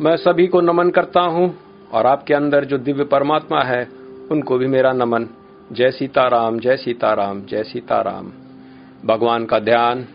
[0.00, 1.58] मैं सभी को नमन करता हूँ
[1.92, 3.88] और आपके अंदर जो दिव्य परमात्मा है,
[4.30, 5.26] उनको भी मेरा नमन।
[5.72, 8.32] जय सीताराम जय सीताराम जय सीताराम।
[9.04, 10.06] भगवान का ध्यान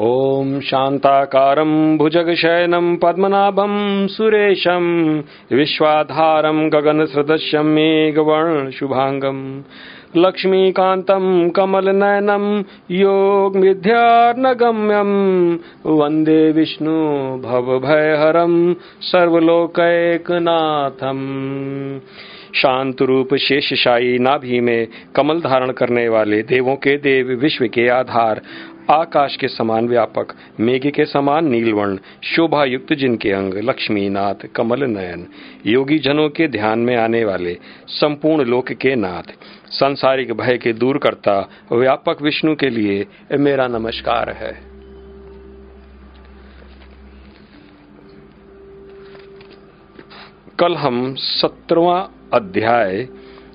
[0.00, 3.72] ॐ शान्ताकारं भुजगशयनं पद्मनाभं
[4.06, 4.84] सुरेशं
[5.52, 9.40] विश्वाधारं गगनसदृशं मेघवर्णशुभाङ्गम्
[10.16, 11.26] लक्ष्मीकान्तं
[11.56, 12.44] कमलनयनं
[12.90, 13.90] योगमिथ्यार्नगम्यं
[15.98, 16.96] वंदे विष्णु
[17.48, 18.54] भवभयहरं
[19.10, 19.98] सर्वलोकैकनाथम्
[22.54, 24.82] शांत रूप शेषशाही नाभि में
[25.16, 28.36] कमल धारण करने वाले देवों के देव विश्व के आधार।
[28.90, 35.26] आकाश के समान व्यापक, मेघ के समान नीलवर्ण शोभा युक्त जिनके अंग लक्ष्मीनाथ कमल नयन
[35.66, 37.56] योगी जनों के ध्यान में आने वाले
[37.88, 39.34] संपूर्ण लोक के नाथ,
[39.70, 41.38] संसारिक भय के दूर करता
[41.72, 43.06] व्यापक विष्णु के लिए
[43.38, 44.52] मेरा नमस्कार है।
[50.58, 52.00] कल हम सत्रवा
[52.34, 53.02] अध्याय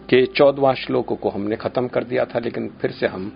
[0.09, 3.31] के चौदवा श्लोक को हमने खत्म कर दिया था, लेकिन फिर से हम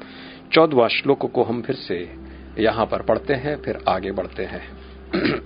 [0.53, 2.15] चौदवा श्लोक को हम फिर से
[2.59, 4.77] यहाँ पर पढ़ते हैं, फिर आगे बढ़ते हैं।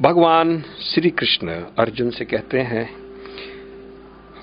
[0.00, 2.96] भगवान श्री कृष्ण अर्जुन से कहते हैं,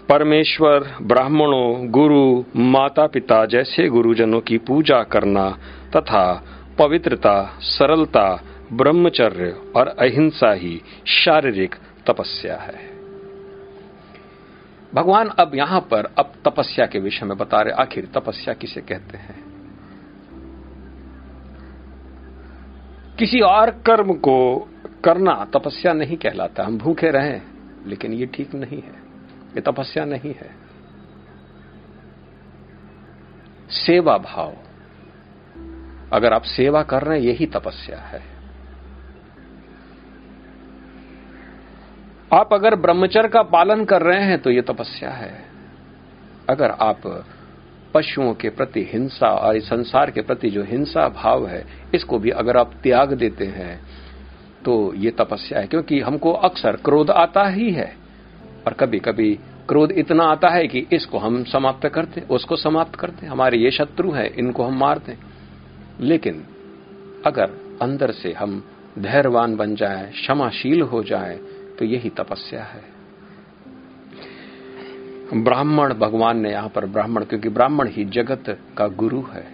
[0.10, 5.60] परमेश्वर, ब्राह्मणों, गुरु माता पिता जैसे गुरुजनों की पूजा करना
[5.96, 6.44] तथा
[6.80, 11.76] पवित्रता, सरलता, ब्रह्मचर्य और अहिंसा ही शारीरिक
[12.08, 12.95] तपस्या है।
[14.94, 19.18] भगवान अब यहाँ पर अब तपस्या के विषय में बता रहे आखिर तपस्या किसे कहते
[19.18, 19.56] हैं?
[23.20, 24.70] किसी और कर्म को
[25.04, 27.42] करना तपस्या नहीं कहलाता। हम भूखे रहें,
[27.86, 29.06] लेकिन ये ठीक नहीं है।
[29.56, 30.56] ये तपस्या नहीं है।
[33.70, 34.54] सेवा भाव।
[36.14, 38.35] अगर आप सेवा कर रहे हैं, यही तपस्या है।
[42.34, 45.46] आप अगर ब्रह्मचर्य का पालन कर रहे हैं तो ये तपस्या है।
[46.50, 47.02] अगर आप
[47.94, 51.66] पशुओं के प्रति हिंसा और संसार के प्रति जो हिंसा भाव है,
[51.96, 53.80] इसको भी अगर आप त्याग देते हैं
[54.66, 57.96] तो ये तपस्या है। क्योंकि हमको अक्सर क्रोध आता ही है।
[58.68, 59.34] और कभी कभी
[59.68, 64.12] क्रोध इतना आता है कि इसको हम समाप्त करते, उसको समाप्त करते। हमारे ये शत्रु
[64.12, 65.18] है, इनको हम मारते
[66.00, 66.44] लेकिन
[67.26, 68.64] अगर अंदर से हम
[69.00, 71.40] धैर्यवान बन जाए, क्षमाशील हो जाए
[71.80, 72.84] तो यही तपस्या है।
[75.34, 79.46] ब्राह्मण भगवान ने यहाँ पर ब्राह्मण, क्योंकि ब्राह्मण ही जगत का गुरु है।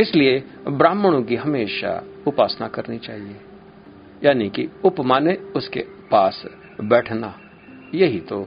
[0.00, 3.36] इसलिए ब्राह्मणों की हमेशा उपासना करनी चाहिए।
[4.24, 6.44] यानी कि उप माने उसके पास
[6.80, 7.34] बैठना,
[7.94, 8.46] यही तो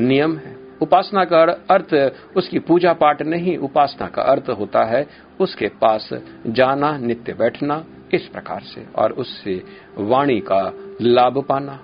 [0.00, 1.94] नियम है। उपासना का अर्थ,
[2.36, 5.06] उसकी पूजा पाठ नहीं, उपासना का अर्थ होता है
[5.40, 6.08] उसके पास
[6.46, 9.62] जाना, नित्य बैठना, इस प्रकार से। और उससे
[9.98, 10.62] वाणी का
[11.02, 11.80] लाभ पाना।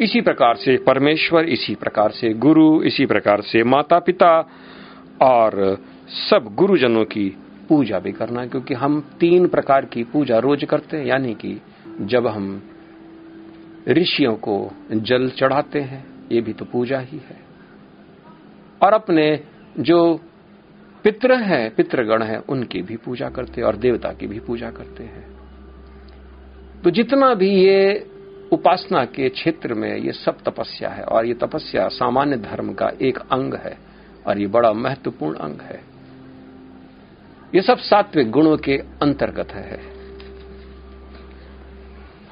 [0.00, 4.48] इसी प्रकार से परमेश्वर, इसी प्रकार से गुरु, इसी प्रकार से माता पिता
[5.22, 7.36] और सब गुरुजनों की
[7.68, 11.60] पूजा भी करना क्योंकि हम तीन प्रकार की पूजा रोज करते हैं, यानी कि
[12.00, 12.62] जब हम
[13.88, 17.40] ऋषियों को जल चढ़ाते हैं, ये भी तो पूजा ही है।
[18.82, 19.40] और अपने
[19.80, 20.20] जो
[21.04, 25.04] पितृ हैं, पितृगण हैं, उनकी भी पूजा करते हैं और देवता की भी पूजा करते
[25.04, 25.33] हैं।
[26.84, 28.06] तो जितना भी ये
[28.52, 33.18] उपासना के क्षेत्र में ये सब तपस्या है, और ये तपस्या सामान्य धर्म का एक
[33.18, 33.78] अंग है,
[34.26, 35.80] और ये बड़ा महत्वपूर्ण अंग है।
[37.54, 39.80] ये सब सात्विक गुणों के अंतर्गत है।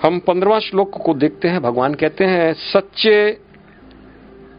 [0.02, 3.38] हम पंद्रवा श्लोक को देखते हैं, भगवान कहते हैं, सच्चे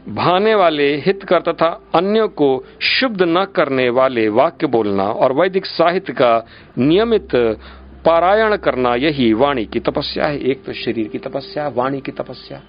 [0.09, 5.65] भाने वाले हित कर तथा अन्य को शुद्ध न करने वाले वाक्य बोलना और वैदिक
[5.65, 6.45] साहित्य का
[6.77, 7.35] नियमित
[8.05, 12.61] पारायण करना यही वाणी की तपस्या है। एक तो शरीर की तपस्या, वाणी की तपस्या।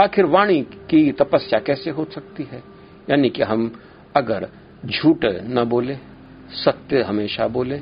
[0.00, 2.62] आखिर वाणी की तपस्या कैसे हो सकती है?
[3.10, 3.80] यानी कि हम
[4.16, 4.48] अगर
[4.86, 5.96] झूठ न बोले,
[6.64, 7.80] सत्य हमेशा बोले,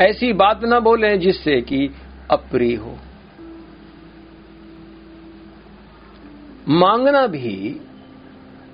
[0.00, 1.90] ऐसी बात न बोले जिससे कि
[2.30, 2.98] अप्रिय हो।
[6.68, 7.80] मांगना भी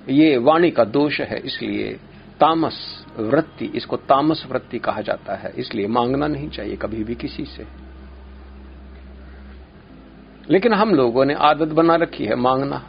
[0.09, 1.99] ये वाणी का दोष है, इसलिए
[2.39, 7.45] तामस वृत्ति, इसको तामस वृत्ति कहा जाता है। इसलिए मांगना नहीं चाहिए कभी भी किसी
[7.45, 7.67] से।
[10.49, 12.87] लेकिन हम लोगों ने आदत बना रखी है मांगना।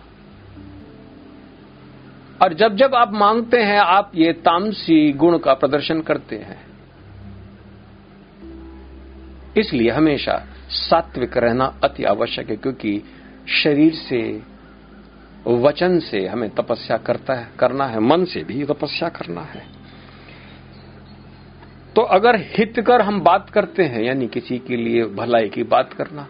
[2.42, 6.70] और जब जब आप मांगते हैं, आप ये तामसी गुण का प्रदर्शन करते हैं।
[9.56, 13.02] इसलिए हमेशा सात्विक रहना अति आवश्यक है, क्योंकि
[13.62, 14.42] शरीर से
[15.46, 19.80] वचन से हमें तपस्या करता है, करना है, मन से भी तपस्या करना है।
[21.96, 25.92] तो अगर हित कर हम बात करते हैं, यानी किसी के लिए भलाई की बात
[25.92, 26.28] करना,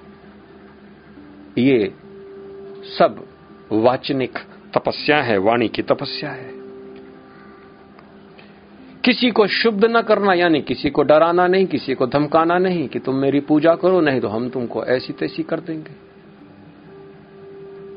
[1.59, 1.95] ये
[2.99, 3.27] सब
[3.73, 4.39] वाचनिक
[4.79, 6.61] तपस्या है, वाणी की तपस्या है।
[9.05, 12.99] किसी को शुद्ध न करना, यानी किसी को डराना नहीं, किसी को धमकाना नहीं कि
[12.99, 16.10] तुम मेरी पूजा करो, नहीं तो हम तुमको ऐसी तैसी कर देंगे।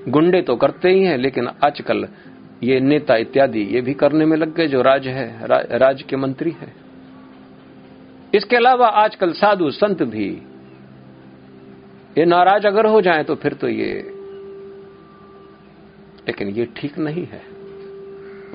[0.09, 2.07] गुंडे तो करते ही हैं लेकिन आजकल
[2.63, 6.15] ये नेता इत्यादि ये भी करने में लग गए जो राज है रा, राज के
[6.15, 6.73] मंत्री है।
[8.35, 10.27] इसके अलावा आजकल साधु संत भी
[12.17, 13.93] ये नाराज़ अगर हो जाए तो फिर तो ये
[16.27, 17.41] लेकिन ये ठीक नहीं है।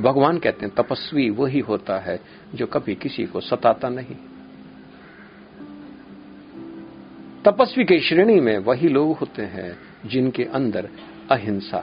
[0.00, 2.18] भगवान कहते हैं तपस्वी वही होता है
[2.54, 4.16] जो कभी किसी को सताता नहीं।
[7.44, 9.70] तपस्वी की श्रेणी में वही लोग होते हैं
[10.06, 10.88] जिनके अंदर
[11.30, 11.82] अहिंसा।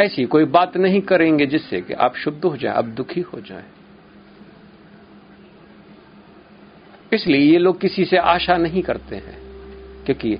[0.00, 3.64] ऐसी कोई बात नहीं करेंगे जिससे कि आप शुद्ध हो जाए, आप दुखी हो जाए।
[7.12, 9.38] इसलिए ये लोग किसी से आशा नहीं करते हैं,
[10.06, 10.38] क्योंकि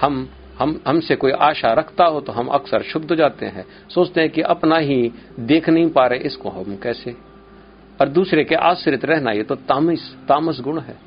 [0.00, 0.28] हम
[0.58, 4.40] हम, हमसे कोई आशा रखता हो तो हम अक्सर शुद्ध जाते हैं। सोचते हैं कि
[4.44, 7.16] अपना ही देख नहीं पा रहे, इसको हम कैसे?
[8.00, 10.98] और दूसरे के आश्रित रहना ये तो तामस तामस गुण है।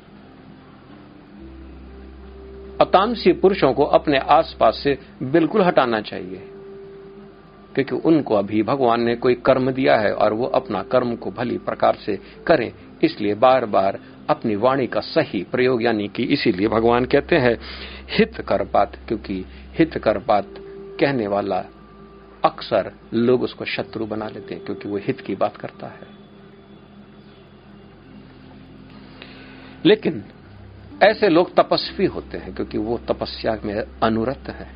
[2.80, 6.50] अतामसी पुरुषों को अपने आसपास से बिल्कुल हटाना चाहिए।
[7.74, 11.58] क्योंकि उनको अभी भगवान ने कोई कर्म दिया है और वो अपना कर्म को भली
[11.58, 12.72] प्रकार से करें,
[13.02, 13.98] इसलिए बार बार
[14.30, 17.58] अपनी वाणी का सही प्रयोग, यानी कि इसीलिए भगवान कहते हैं,
[18.10, 19.44] हित कर बात, क्योंकि
[19.78, 20.46] हित कर बात
[21.00, 21.64] कहने वाला
[22.44, 26.14] अक्सर लोग उसको शत्रु बना लेते हैं, क्योंकि वो हित की बात करता है।
[29.84, 30.24] लेकिन
[31.02, 34.68] ऐसे लोग तपस्वी होते हैं, क्योंकि वो तपस्या में अनुरत है।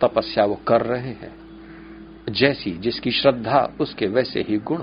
[0.00, 1.46] तपस्या वो कर रहे हैं।
[2.28, 4.82] जैसी जिसकी श्रद्धा, उसके वैसे ही गुण।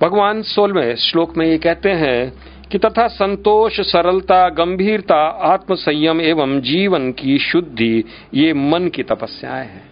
[0.00, 2.32] भगवान सोलवे श्लोक में ये कहते हैं
[2.68, 9.68] कि तथा संतोष, सरलता, गंभीरता आत्म संयम एवं जीवन की शुद्धि, ये मन की तपस्याएँ
[9.68, 9.88] हैं।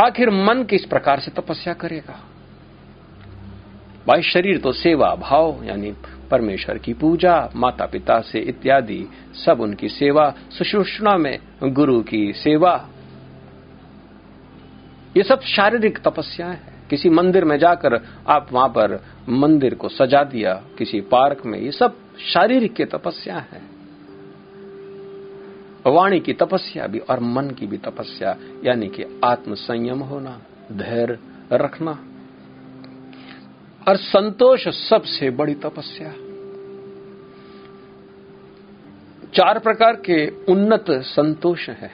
[0.00, 2.25] आखिर मन किस प्रकार से तपस्या करेगा?
[4.06, 5.94] भाई शरीर तो सेवा, भाव, यानी
[6.30, 9.06] परमेश्वर की पूजा माता पिता से इत्यादि,
[9.46, 12.88] सब उनकी सेवा, सुश्रूषणा में गुरु की सेवा।
[15.16, 16.60] ये सब शारीरिक तपस्या है।
[16.90, 21.70] किसी मंदिर में जाकर आप वहाँ पर मंदिर को सजा दिया, किसी पार्क में, ये
[21.70, 21.96] सब
[22.34, 23.76] शारीरिक की तपस्या है।
[25.86, 30.40] वाणी की तपस्या भी और मन की भी तपस्या, यानी कि आत्म संयम होना,
[30.72, 31.18] धैर्य
[31.52, 31.98] रखना।
[33.88, 36.14] और संतोष सबसे बड़ी तपस्या।
[39.34, 41.90] चार प्रकार के उन्नत संतोष है,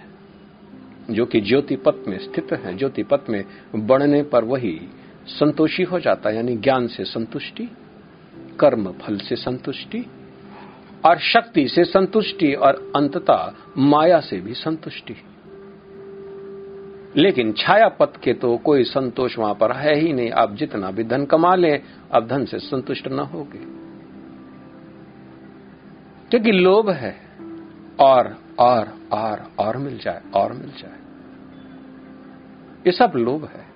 [1.10, 3.44] जो कि ज्योति पथ में स्थित है। ज्योति पथ में
[3.76, 4.80] बढ़ने पर वही
[5.26, 7.68] संतोषी हो जाता है, यानी ज्ञान से संतुष्टि,
[8.60, 10.06] कर्म फल से संतुष्टि,
[11.04, 15.16] और शक्ति से संतुष्टि, और अंतता माया से भी संतुष्टि।
[17.16, 21.04] लेकिन छाया पथ के तो कोई संतोष वहाँ पर है ही नहीं। आप जितना भी
[21.04, 21.82] धन कमा लें,
[22.14, 23.82] आप धन से संतुष्ट न होगे।
[26.30, 27.32] क्योंकि लोभ है।
[28.00, 30.98] और और और और मिल जाए, और मिल जाए।
[32.86, 33.66] ये सब लोभ है।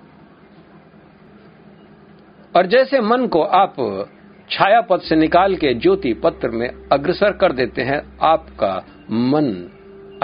[2.55, 3.75] और जैसे मन को आप
[4.49, 9.69] छाया पद से निकाल के ज्योति पत्र में अग्रसर कर देते हैं, आपका मन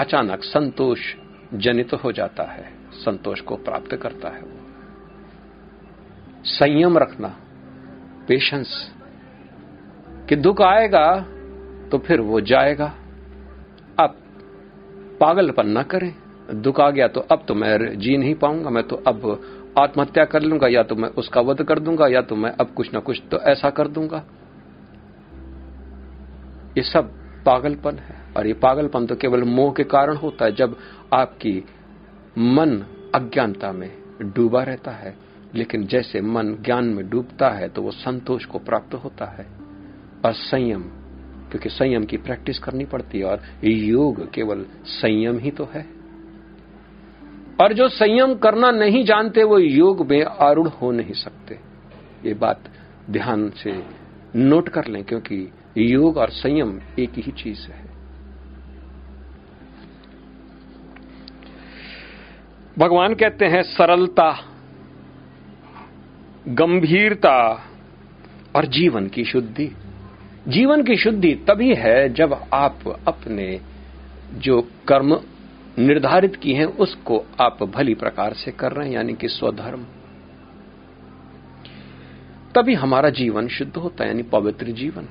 [0.00, 1.14] अचानक संतोष
[1.54, 4.58] जनित हो जाता है। संतोष को प्राप्त करता है वो।
[6.44, 7.28] संयम रखना
[8.28, 8.92] पेशेंस
[10.28, 11.06] कि दुख आएगा
[11.90, 12.92] तो फिर वो जाएगा।
[14.00, 14.16] आप
[15.20, 16.14] पागलपन ना करें।
[16.52, 19.42] दुख आ गया तो अब तो मैं जी नहीं पाऊँगा, मैं तो अब
[19.78, 22.92] आत्महत्या कर लूँगा, या तो मैं उसका वध कर दूँगा, या तो मैं अब कुछ
[22.94, 24.24] ना कुछ तो ऐसा कर दूँगा।
[26.76, 27.12] ये सब
[27.46, 30.76] पागलपन है। और ये पागलपन तो केवल मोह के कारण होता है। जब
[31.14, 31.64] आपकी
[32.38, 35.16] मन अज्ञानता में डूबा रहता है,
[35.54, 39.46] लेकिन जैसे मन ज्ञान में डूबता है तो वो संतोष को प्राप्त होता है।
[40.24, 40.82] और संयम,
[41.50, 45.86] क्योंकि संयम की प्रैक्टिस करनी पड़ती है, और योग केवल संयम ही तो है।
[47.60, 51.58] और जो संयम करना नहीं जानते, वो योग में आरूढ़ हो नहीं सकते।
[52.24, 52.60] ये बात
[53.10, 53.82] ध्यान से
[54.36, 57.94] नोट कर लें, क्योंकि योग और संयम एक ही चीज़ है।
[62.78, 64.38] भगवान कहते हैं सरलता,
[66.48, 67.64] गंभीरता
[68.56, 69.76] और जीवन की शुद्धि।
[70.48, 73.60] जीवन की शुद्धि तभी है जब आप अपने
[74.34, 75.20] जो कर्म
[75.78, 79.84] निर्धारित किए हैं, उसको आप भली प्रकार से कर रहे हैं, यानी कि स्वधर्म।
[82.54, 85.08] तभी हमारा जीवन शुद्ध होता है, यानी पवित्र जीवन।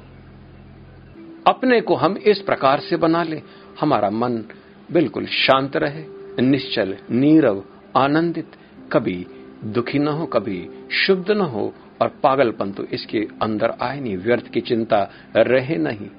[1.48, 3.41] अपने को हम इस प्रकार से बना ले,
[3.79, 4.43] हमारा मन
[4.91, 7.63] बिल्कुल शांत रहे। निश्चल, नीरव,
[7.98, 8.52] आनंदित,
[8.92, 9.28] कभी
[9.63, 14.48] दुखी न हो, कभी शुद्ध न हो, और पागलपन तो इसके अंदर आए नहीं, व्यर्थ
[14.48, 16.10] की चिंता रहे नहीं।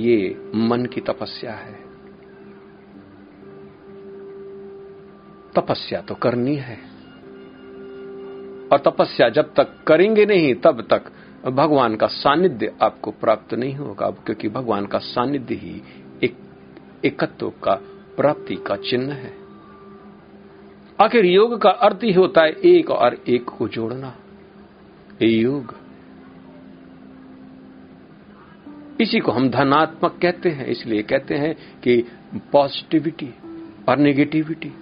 [0.00, 1.88] ये मन की तपस्या है।
[5.56, 6.76] तपस्या तो करनी है।
[8.72, 11.12] और तपस्या जब तक करेंगे नहीं, तब तक
[11.50, 15.82] भगवान का सानिध्य आपको प्राप्त नहीं होगा, क्योंकि भगवान का सानिध्य ही
[16.24, 16.36] एक,
[17.04, 17.80] एकत्व का
[18.18, 19.32] प्राप्ति का चिन्ह है।
[21.00, 24.14] आखिर योग का अर्थ ही होता है एक और एक को जोड़ना।
[25.22, 25.74] योग।
[29.00, 31.96] इसी को हम धनात्मक कहते हैं, इसलिए कहते हैं कि
[32.52, 33.30] पॉजिटिविटी
[33.88, 34.72] और नेगेटिविटी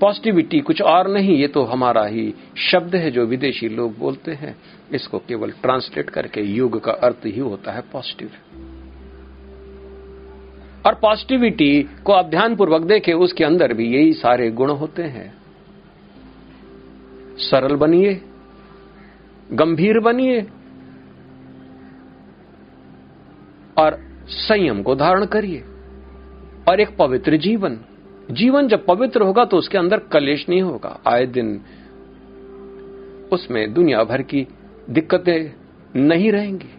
[0.00, 4.56] पॉजिटिविटी कुछ और नहीं, ये तो हमारा ही शब्द है जो विदेशी लोग बोलते हैं।
[4.92, 8.30] इसको केवल ट्रांसलेट करके योग का अर्थ ही होता है पॉजिटिव
[10.86, 15.34] और पॉजिटिविटी को आप ध्यानपूर्वक देखें, उसके अंदर भी यही सारे गुण होते हैं।
[17.38, 18.20] सरल बनिए,
[19.52, 20.40] गंभीर बनिए,
[23.78, 25.64] और संयम को धारण करिए,
[26.68, 27.78] और एक पवित्र जीवन।
[28.30, 31.60] जीवन जब पवित्र होगा तो उसके अंदर कलेश नहीं होगा। आए दिन
[33.32, 34.46] उसमें दुनिया भर की
[34.90, 35.52] दिक्कतें
[35.96, 36.70] नहीं रहेंगी।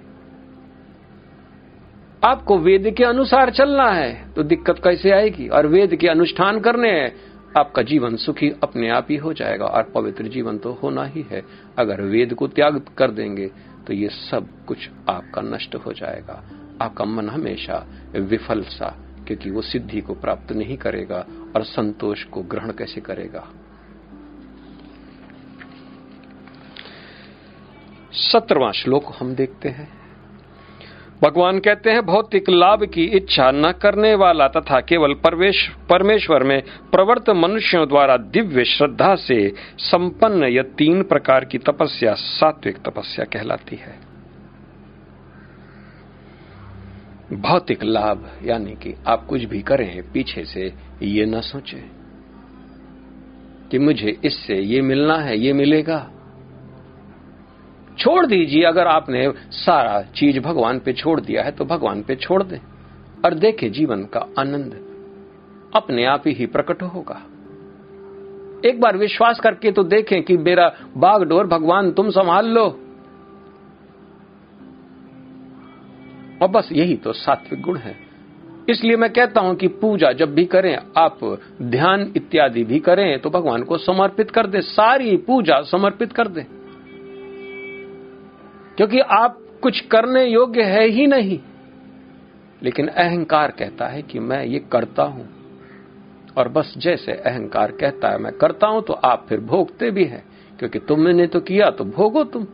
[2.21, 5.47] आपको वेद के अनुसार चलना है तो दिक्कत कैसे आएगी?
[5.47, 7.11] और वेद के अनुष्ठान करने हैं,
[7.59, 11.41] आपका जीवन सुखी अपने आप ही हो जाएगा, और पवित्र जीवन तो होना ही है।
[11.79, 13.49] अगर वेद को त्याग कर देंगे
[13.87, 16.43] तो ये सब कुछ आपका नष्ट हो जाएगा।
[16.81, 18.89] आपका मन हमेशा विफल सा,
[19.27, 23.47] क्योंकि वो सिद्धि को प्राप्त नहीं करेगा, और संतोष को ग्रहण कैसे करेगा?
[28.13, 29.96] सत्रवा श्लोक हम देखते हैं।
[31.21, 35.13] भगवान कहते हैं, भौतिक लाभ की इच्छा न करने वाला तथा केवल
[35.89, 39.37] परमेश्वर में प्रवर्त मनुष्यों द्वारा दिव्य श्रद्धा से
[39.77, 43.95] संपन्न यह तीन प्रकार की तपस्या, सात्विक तपस्या कहलाती है।
[47.33, 51.81] भौतिक लाभ, यानी कि आप कुछ भी करें, पीछे से ये न सोचें
[53.71, 55.99] कि मुझे इससे ये मिलना है, ये मिलेगा।
[57.99, 62.41] छोड़ दीजिए, अगर आपने सारा चीज़ भगवान पे छोड़ दिया है तो भगवान पे छोड़
[62.43, 62.59] दें।
[63.25, 64.73] और देखे, जीवन का आनंद
[65.75, 67.21] अपने आप ही प्रकट होगा।
[68.65, 72.65] एक बार विश्वास करके तो देखें कि मेरा बागडोर भगवान, तुम संभाल लो।
[76.41, 77.95] और बस यही तो सात्विक गुण है।
[78.69, 81.19] इसलिए मैं कहता हूँ कि पूजा जब भी करें, आप
[81.61, 86.45] ध्यान इत्यादि भी करें तो भगवान को समर्पित कर दे, सारी पूजा समर्पित कर दे।
[88.77, 91.39] क्योंकि आप कुछ करने योग्य है ही नहीं।
[92.63, 95.27] लेकिन अहंकार कहता है कि मैं ये करता हूँ।
[96.37, 100.23] और बस जैसे अहंकार कहता है, मैं करता हूँ तो आप फिर भोगते भी हैं।
[100.59, 102.47] क्योंकि तुमने तो किया तो भोगो तुम।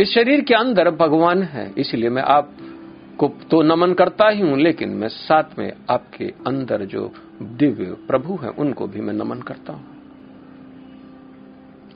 [0.00, 4.88] इस शरीर के अंदर भगवान है, इसलिए मैं आपको तो नमन करता ही हूँ, लेकिन
[4.88, 7.12] मैं साथ में आपके अंदर जो
[7.42, 9.95] दिव्य प्रभु है, उनको भी मैं नमन करता हूँ।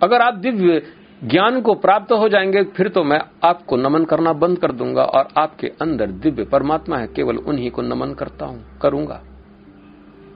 [0.03, 0.83] अगर आप दिव्य
[1.25, 5.29] ज्ञान को प्राप्त हो जाएँगे, फिर तो मैं आपको नमन करना बंद कर दूँगा और
[5.39, 9.25] आपके अंदर दिव्य परमात्मा है, केवल उन्हीं को नमन करता हूँ, करूँगा।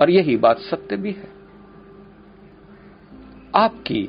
[0.00, 1.28] और यही बात सत्य भी है।
[3.56, 4.08] आपकी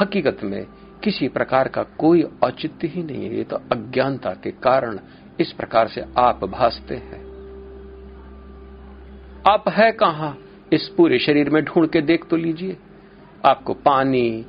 [0.00, 0.66] हकीकत में
[1.04, 4.98] किसी प्रकार का कोई औचित्य ही नहीं है, ये तो अज्ञानता के कारण
[5.40, 7.28] इस प्रकार से आप भासते हैं।
[9.50, 10.34] आप है कहा?
[10.72, 12.76] इस पूरे शरीर में ढूंढ के देख तो लीजिए।
[13.44, 14.46] आपको पानी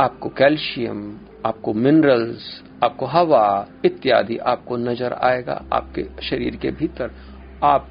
[0.00, 7.10] आपको कैल्शियम, आपको मिनरल्स, आपको हवा इत्यादि आपको नज़र आएगा आपके शरीर के भीतर।
[7.62, 7.90] आप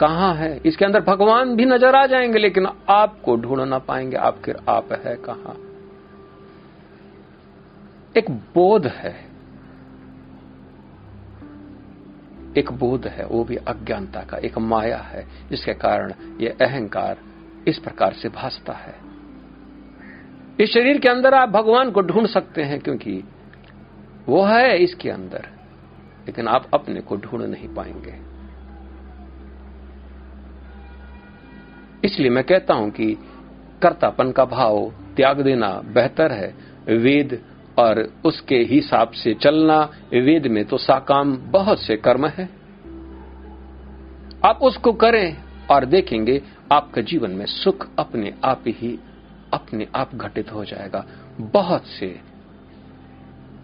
[0.00, 0.60] कहा है?
[0.66, 5.16] इसके अंदर भगवान भी नज़र आ जाएँगे, लेकिन आपको ढूंढ ना पाएँगे आखिर आप है
[5.16, 5.56] कहा।
[8.16, 9.30] एक बोध है।
[12.58, 17.18] एक बोध है, वो भी अज्ञानता का एक माया है, जिसके कारण ये अहंकार
[17.68, 19.10] इस प्रकार से भासता है।
[20.60, 23.24] इस शरीर के अंदर आप भगवान को ढूंढ सकते हैं क्योंकि
[24.28, 25.46] वो है इसके अंदर,
[26.26, 28.14] लेकिन आप अपने को ढूंढ नहीं पाएँगे।
[32.04, 33.12] इसलिए मैं कहता हूँ कि
[33.82, 36.54] कर्तापन का भाव त्याग देना बेहतर है।
[36.88, 37.40] वेद
[37.78, 39.80] और उसके हिसाब से चलना,
[40.14, 42.48] वेद में तो साकाम बहुत से कर्म है।
[44.44, 45.36] आप उसको करें
[45.70, 48.98] और देखेंगे आपके जीवन में सुख अपने आप ही
[49.54, 51.06] अपने आप घटित हो जाएगा।
[51.40, 52.20] बहुत से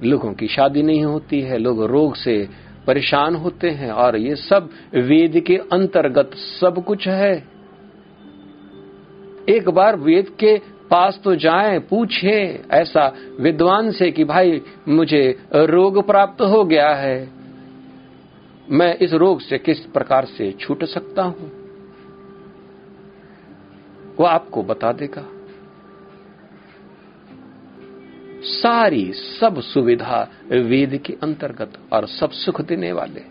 [0.04, 2.48] लोगों की शादी नहीं होती है, लोग रोग से
[2.86, 7.48] परेशान होते हैं और ये सब वेद के अंतर्गत सब कुछ है।
[9.48, 16.06] एक बार वेद के पास तो जाएँ, पूछे ऐसा विद्वान से कि भाई, मुझे रोग
[16.06, 17.28] प्राप्त हो गया है।
[18.70, 21.52] मैं इस रोग से किस प्रकार से छूट सकता हूँ?
[24.16, 25.24] वो आपको बता देगा।
[28.56, 33.22] सारी सब सुविधा वेद के अंतर्गत और सब सुख देने वाले।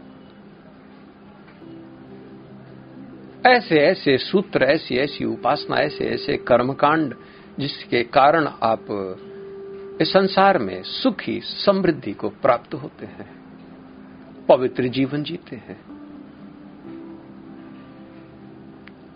[3.50, 7.15] ऐसे ऐसे सूत्र, ऐसी ऐसी उपासना, ऐसे ऐसे कर्मकांड
[7.60, 8.88] जिसके कारण आप
[10.01, 13.29] इस संसार में सुखी, समृद्धि को प्राप्त होते हैं,
[14.50, 15.79] पवित्र जीवन जीते हैं।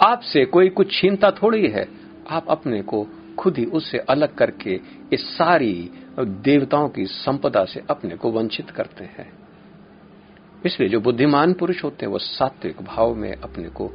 [0.02, 1.88] आपसे कोई कुछ छीनता थोड़ी है,
[2.30, 3.06] आप अपने को
[3.40, 4.80] खुद ही उससे अलग करके
[5.14, 9.32] इस सारी देवताओं की संपदा से अपने को वंचित करते हैं।
[10.66, 13.92] इसलिए जो बुद्धिमान पुरुष होते हैं, वो सात्विक भाव में अपने को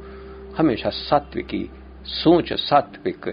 [0.57, 1.69] हमेशा सात्विकी
[2.05, 3.29] सोच, सात्विक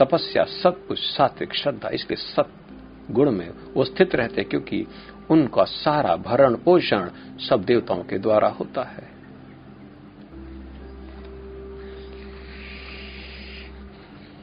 [0.00, 2.50] तपस्या, सब कुछ सात्विक श्रद्धा इसके सत
[3.10, 4.86] गुण में वो स्थित रहते क्योंकि
[5.30, 7.08] उनका सारा भरण पोषण
[7.48, 9.13] सब देवताओं के द्वारा होता है।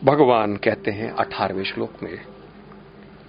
[0.03, 2.17] भगवान कहते हैं अठारहवें श्लोक में,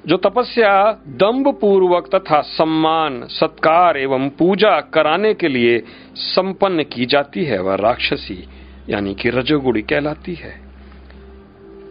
[0.06, 5.82] जो तपस्या दम्भ पूर्वक तथा सम्मान, सत्कार एवं पूजा कराने के लिए
[6.16, 8.48] संपन्न की जाती है, वह राक्षसी,
[8.88, 10.60] यानी कि रजोगुड़ी कहलाती है।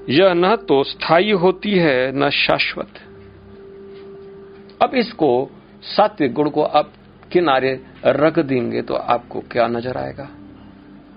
[0.10, 3.00] यह न तो स्थायी होती है, न शाश्वत।
[4.82, 5.50] अब इसको
[5.84, 6.94] सात्विक गुण को आप
[7.32, 10.30] किनारे रख देंगे तो आपको क्या नज़र आएगा?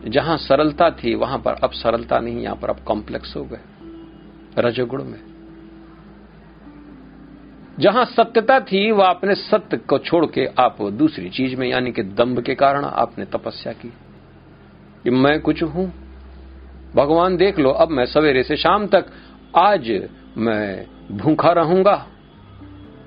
[0.09, 3.61] जहाँ सरलता थी, वहाँ पर अब सरलता नहीं, यहाँ पर अब कॉम्प्लेक्स हो गए,
[4.59, 5.21] रजोगुण में।
[7.81, 12.03] जहाँ सत्यता थी, वह अपने सत्य को छोड़ के आप दूसरी चीज़ में, यानी कि
[12.03, 13.93] दम्भ के कारण आपने तपस्या की।
[15.05, 15.93] कि मैं कुछ हूँ,
[16.95, 19.07] भगवान देख लो, अब मैं सवेरे से शाम तक,
[19.57, 22.07] आज मैं भूखा रहूँगा,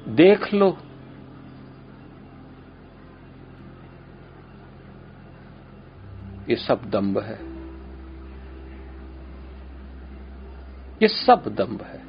[0.08, 0.78] देख लो।
[6.50, 7.40] ये सब दम्भ है।
[11.02, 12.02] ये सब दम्भ है।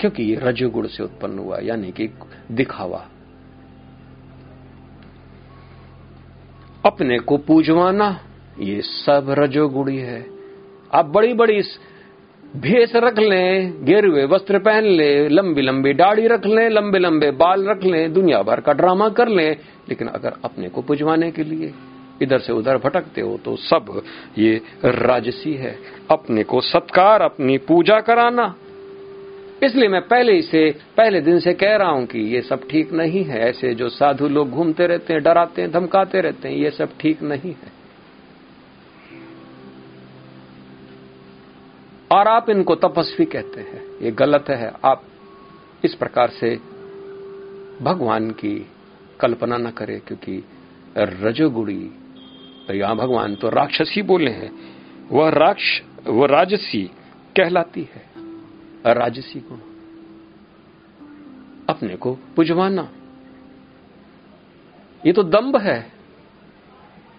[0.00, 2.10] क्योंकि ये रजोगुण से उत्पन्न हुआ, यानी कि
[2.52, 3.08] दिखावा।
[6.86, 8.20] अपने को पूजवाना,
[8.60, 10.26] ये सब रजोगुड़ी है
[10.94, 11.62] आप बड़ी बड़ी
[12.56, 17.66] भेष रख लें, गेरुए वस्त्र पहन ले लंबी लंबी दाढ़ी रख लें लंबे लंबे बाल
[17.68, 19.56] रख लें, दुनिया भर का ड्रामा कर लें,
[19.88, 21.74] लेकिन अगर अपने को पुजवाने के लिए
[22.22, 24.02] इधर से उधर भटकते हो तो सब
[24.38, 25.78] ये राजसी है।
[26.10, 28.54] अपने को सत्कार, अपनी पूजा कराना।
[29.62, 33.24] इसलिए मैं पहले से, पहले दिन से कह रहा हूँ कि ये सब ठीक नहीं
[33.24, 36.96] है। ऐसे जो साधु लोग घूमते रहते हैं, डराते हैं, धमकाते रहते हैं, ये सब
[37.00, 37.74] ठीक नहीं है।
[42.12, 45.02] और आप इनको तपस्वी कहते हैं। ये गलत है। आप
[45.84, 46.54] इस प्रकार से
[47.82, 48.54] भगवान की
[49.20, 50.42] कल्पना न करें, क्योंकि
[50.98, 51.90] रजोगुड़ी
[52.74, 54.50] यहाँ भगवान तो राक्षसी बोले हैं।
[55.12, 56.82] वह राक्ष, वह राजसी
[57.36, 58.04] कहलाती है।
[58.94, 59.58] राजसी गुण
[61.68, 62.88] अपने को पुजवाना
[65.06, 65.92] ये तो दम्भ है।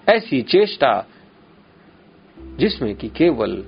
[0.09, 1.05] ऐसी चेष्टा
[2.57, 3.63] जिसमें कि केवल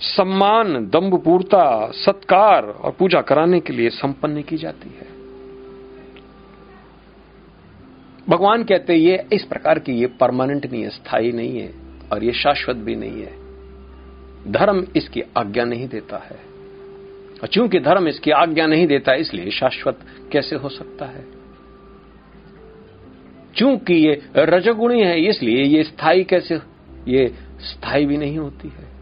[0.00, 5.17] सम्मान दम्भपूर्ता सत्कार और पूजा कराने के लिए संपन्न की जाती है।
[8.28, 11.74] भगवान कहते हैं, ये इस प्रकार की ये परमानेंट नहीं है, स्थायी नहीं है
[12.12, 13.48] और ये शाश्वत भी नहीं है।
[14.52, 16.38] धर्म इसकी आज्ञा नहीं देता है।
[17.42, 19.98] और चूँकि धर्म इसकी आज्ञा नहीं देता, इसलिए शाश्वत
[20.32, 21.24] कैसे हो सकता है?
[23.56, 26.58] चूँकि ये रजगुणी है, इसलिए ये स्थायी कैसे,
[27.08, 28.97] ये स्थायी भी नहीं होती है।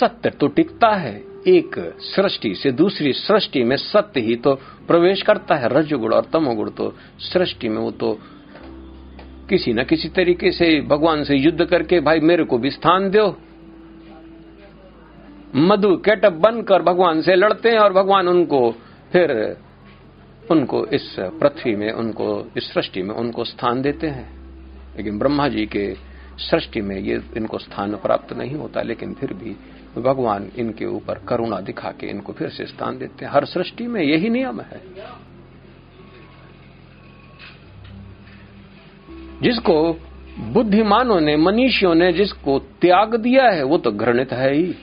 [0.00, 1.14] सत्य तो टिकता है,
[1.46, 4.54] एक सृष्टि से दूसरी सृष्टि में सत्य ही तो
[4.86, 8.18] प्रवेश करता है। रजगुण और तमोगुण तो सृष्टि में वो तो
[9.48, 13.28] किसी न किसी तरीके से भगवान से युद्ध करके, भाई मेरे को भी स्थान दो।
[15.54, 18.70] मधु कैटअप बनकर भगवान से लड़ते हैं और भगवान उनको
[19.12, 19.56] फिर
[20.50, 24.28] उनको इस पृथ्वी में, उनको, इस सृष्टि में उनको स्थान देते हैं।
[24.96, 25.94] लेकिन ब्रह्मा जी के
[26.38, 29.56] सृष्टि में ये इनको स्थान प्राप्त नहीं होता, लेकिन फिर भी
[29.98, 33.86] तो भगवान इनके ऊपर करुणा दिखा के इनको फिर से स्थान देते हैं। हर सृष्टि
[33.86, 34.82] में यही नियम है।
[39.42, 39.92] जिसको
[40.38, 44.74] बुद्धिमानों ने, मनीषियों ने जिसको त्याग दिया है, वो तो घृणित है ही।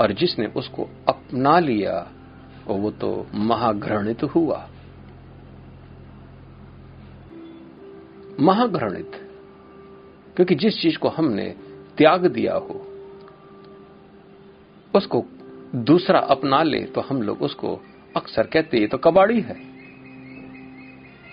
[0.00, 2.12] और जिसने उसको अपना लिया,
[2.66, 4.68] वो तो महाघृणित हुआ।
[8.40, 9.12] महाघृणित,
[10.36, 11.54] क्योंकि जिस चीज़ को हमने
[11.98, 12.82] त्याग दिया हो
[14.96, 15.24] उसको
[15.74, 17.80] दूसरा अपना ले तो हम लोग उसको
[18.16, 19.56] अक्सर कहते ये तो कबाड़ी है।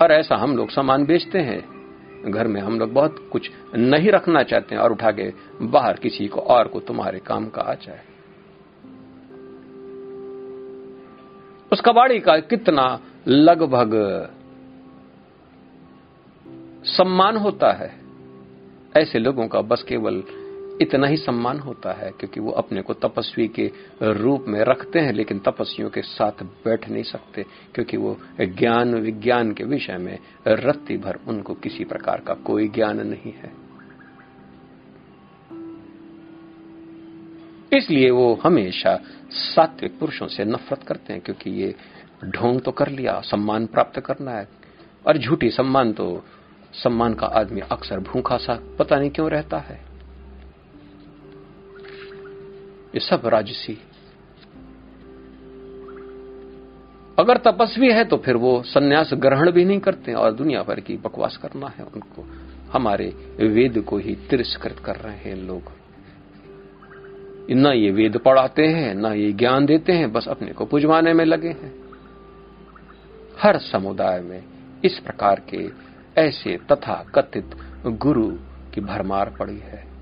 [0.01, 1.61] और ऐसा हम लोग सामान बेचते हैं।
[2.31, 6.39] घर में हम लोग बहुत कुछ नहीं रखना चाहते और उठा के बाहर किसी को
[6.39, 8.01] और को तुम्हारे काम का आ जाए।
[11.71, 13.91] उस कबाड़ी का कितना लगभग
[16.85, 17.91] सम्मान होता है।
[18.97, 20.23] ऐसे लोगों का बस केवल
[20.81, 23.71] इतना ही सम्मान होता है क्योंकि वो अपने को तपस्वी के
[24.03, 29.53] रूप में रखते हैं, लेकिन तपस्वियों के साथ बैठ नहीं सकते, क्योंकि वो ज्ञान विज्ञान
[29.53, 33.51] के विषय में रत्ती भर उनको किसी प्रकार का कोई ज्ञान नहीं है।
[37.77, 41.75] इसलिए वो हमेशा सात्विक पुरुषों से नफरत करते हैं, क्योंकि ये
[42.25, 44.47] ढोंग तो कर लिया, सम्मान प्राप्त करना है,
[45.07, 46.23] और झूठी सम्मान तो
[46.73, 49.92] सम्मान का आदमी अक्सर भूखा सा पता नहीं क्यों रहता है।
[52.93, 53.77] ये सब राजसी।
[57.19, 60.97] अगर तपस्वी है तो फिर वो सन्यास ग्रहण भी नहीं करते और दुनिया भर की
[60.97, 62.25] बकवास करना है उनको।
[62.71, 63.05] हमारे
[63.39, 65.71] वेद को ही तिरस्कृत कर रहे हैं लोग।
[67.51, 71.25] न ये वेद पढ़ाते हैं, न ये ज्ञान देते हैं, बस अपने को पुजवाने में
[71.25, 71.73] लगे हैं।
[73.39, 74.43] हर समुदाय में
[74.85, 75.69] इस प्रकार के
[76.17, 78.31] ऐसे तथा कथित गुरु
[78.73, 79.92] की भरमार पड़ी है।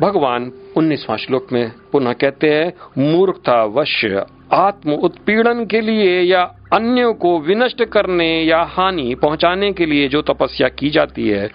[0.00, 4.04] भगवान उन्नीसवां श्लोक में पुनः कहते हैं मूर्खता वश
[4.52, 10.22] आत्म उत्पीड़न के लिए या अन्यों को विनष्ट करने या हानि पहुँचाने के लिए जो
[10.22, 11.50] तपस्या की जाती है,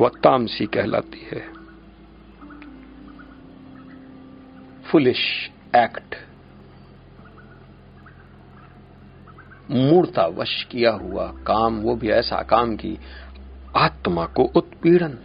[0.00, 1.42] वह तामसी कहलाती है।
[4.90, 6.14] फुलिश एक्ट
[9.70, 12.98] मूर्तावश किया हुआ काम, वो भी ऐसा काम की
[13.76, 15.18] आत्मा को उत्पीड़न।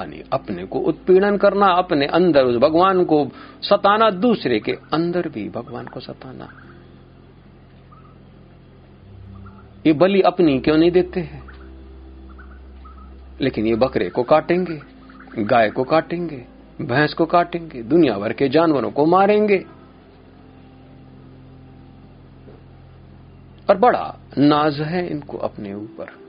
[0.00, 3.30] यानी अपने को उत्पीड़न करना, अपने अंदर उस भगवान को
[3.62, 6.48] सताना, दूसरे के अंदर भी भगवान को सताना।
[9.86, 11.46] ये बलि अपनी क्यों नहीं देते हैं?
[13.40, 14.82] लेकिन ये बकरे को काटेंगे,
[15.38, 16.44] गाय को काटेंगे,
[16.80, 19.64] भैंस को काटेंगे दुनिया भर के जानवरों को मारेंगे।
[23.70, 26.26] और बड़ा नाज है इनको अपने ऊपर।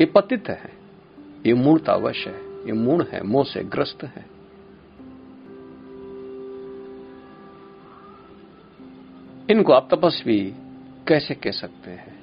[0.00, 0.73] ये पतित है।
[1.46, 2.34] ये मूर्तावश है,
[2.66, 4.24] ये मूण है, मोह से ग्रस्त है।
[9.50, 10.54] इनको आप तपस्वी
[11.08, 12.14] कैसे कह सकते हैं?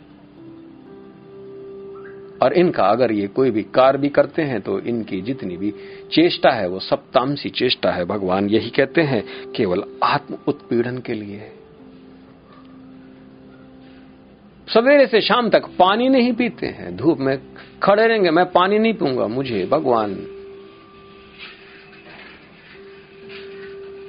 [2.44, 5.72] और इनका अगर ये कोई भी कार्य भी करते हैं तो इनकी जितनी भी
[6.12, 11.14] चेष्टा है, वो सब तामसी चेष्टा है, भगवान यही कहते हैं, केवल आत्म उत्पीड़न के
[11.14, 11.61] लिए है।
[14.74, 17.42] सवेरे से शाम तक पानी नहीं पीते हैं। धूप में
[17.84, 20.10] खड़े रहेंगे, मैं पानी नहीं पीऊँगा, मुझे, भगवान।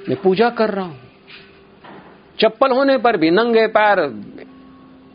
[0.09, 0.99] मैं पूजा कर रहा हूँ।
[2.39, 4.23] चप्पल होने पर भी नंगे पैर,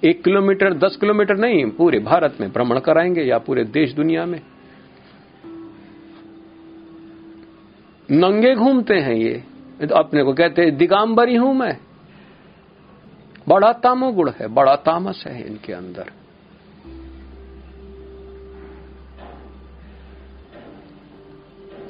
[0.04, 4.40] एक किलोमीटर, दस किलोमीटर नहीं, पूरे भारत में भ्रमण कराएँगे या पूरे देश दुनिया में।
[8.10, 9.42] नंगे घूमते हैं ये।
[9.86, 11.87] तो अपने को कहते हैं, दिगांबरी हूँ मैं।
[13.48, 16.12] बड़ा तामोगुण है, बड़ा तामस है इनके अंदर।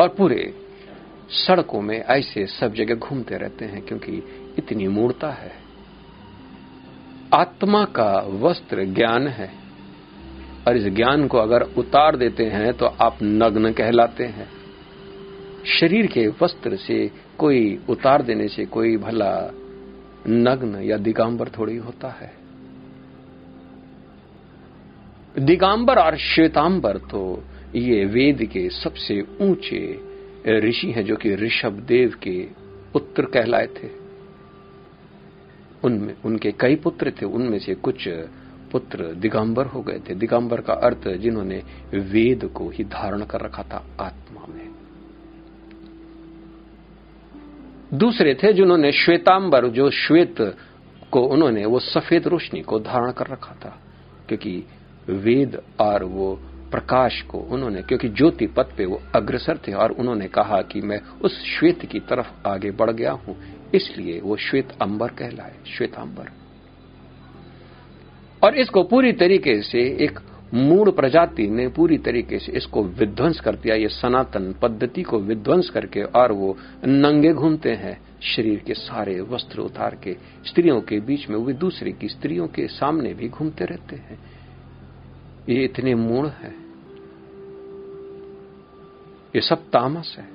[0.01, 0.55] और पूरे
[1.29, 4.23] सड़कों में ऐसे सब जगह घूमते रहते हैं क्योंकि
[4.59, 5.53] इतनी मूर्ता है।
[7.35, 9.51] आत्मा का वस्त्र ज्ञान है।
[10.69, 14.49] और इस ज्ञान को अगर उतार देते हैं तो आप नग्न कहलाते हैं।
[15.81, 19.51] शरीर के वस्त्र से कोई उतार देने से कोई भला
[20.29, 22.33] नग्न या दिगांबर थोड़ी होता है।
[25.39, 30.01] दिगांबर और श्वेतांबर तो ये वेद के सबसे ऊँचे
[30.61, 32.49] ऋषि हैं जो कि ऋषभ देव के
[32.93, 33.91] पुत्र कहलाए थे।
[35.85, 38.09] उनमें, उनके कई पुत्र थे, उनमें से कुछ
[38.73, 41.63] पुत्र दिगंबर हो गए थे। दिगंबर का अर्थ जिन्होंने
[41.95, 44.69] वेद को ही धारण कर रखा था, आत्मा में
[47.95, 50.35] दूसरे थे जिन्होंने श्वेतांबर, जो श्वेत
[51.11, 53.81] को उन्होंने, वो सफ़ेद रोशनी को धारण कर रखा था,
[54.29, 54.65] क्योंकि
[55.09, 60.29] वेद और वो प्रकाश को उन्होंने, क्योंकि ज्योति पथ पे वो अग्रसर थे, और उन्होंने
[60.29, 63.37] कहा कि मैं उस श्वेत की तरफ़ आगे बढ़ गया हूँ,
[63.75, 66.31] इसलिए वो श्वेत अंबर कहलाए, श्वेतांबर।
[68.43, 70.19] और इसको पूरी तरीके से एक
[70.55, 75.71] मूड प्रजाति ने पूरी तरीके से इसको विध्वंस कर दिया, ये सनातन पद्धति को विध्वंस
[75.71, 76.57] करके, और वो
[76.87, 81.93] नंगे घूमते हैं, शरीर के सारे वस्त्र उतार के, स्त्रियों के बीच में वे दूसरे
[81.93, 84.19] की स्त्रियों के सामने भी घूमते रहते हैं।
[85.49, 86.55] ये इतने मूड है।
[89.35, 90.29] ये सब तामस है।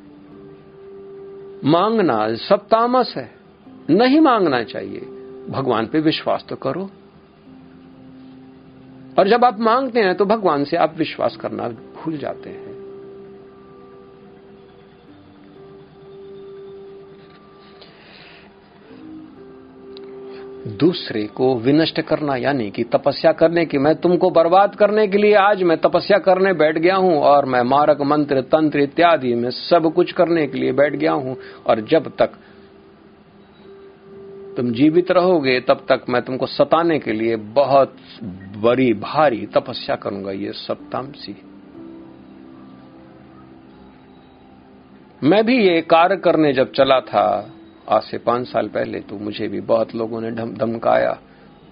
[1.65, 3.31] मांगना सब तामस है।
[3.89, 4.99] नहीं मांगना चाहिए।
[5.49, 6.89] भगवान पे विश्वास तो करो।
[9.17, 12.71] और जब आप मांगते हैं तो भगवान से आप विश्वास करना भूल जाते हैं।
[20.77, 25.33] दूसरे को विनष्ट करना, यानी कि तपस्या करने की, मैं तुमको बर्बाद करने के लिए
[25.35, 29.91] आज मैं तपस्या करने बैठ गया हूँ और मैं मारक, मंत्र, तंत्र इत्यादि में सब
[29.93, 31.35] कुछ करने के लिए बैठ गया हूँ।
[31.67, 32.37] और जब तक
[34.57, 37.95] तुम जीवित रहोगे, तब तक मैं तुमको सताने के लिए बहुत
[38.57, 40.89] बड़ी, भारी तपस्या करूँगा, ये सब
[45.21, 47.51] मैं भी ये कार्य करने जब चला था,
[47.89, 51.19] आज से पाँच साल पहले तो मुझे भी बहुत लोगों ने धमकाया,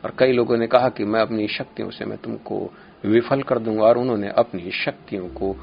[0.03, 2.73] और कई लोगों ने कहा कि मैं अपनी शक्तियों से मैं तुमको
[3.05, 5.55] विफल कर दूँगा, और उन्होंने अपनी शक्तियों को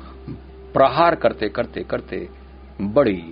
[0.74, 2.28] प्रहार करते करते करते
[2.80, 3.22] बड़ी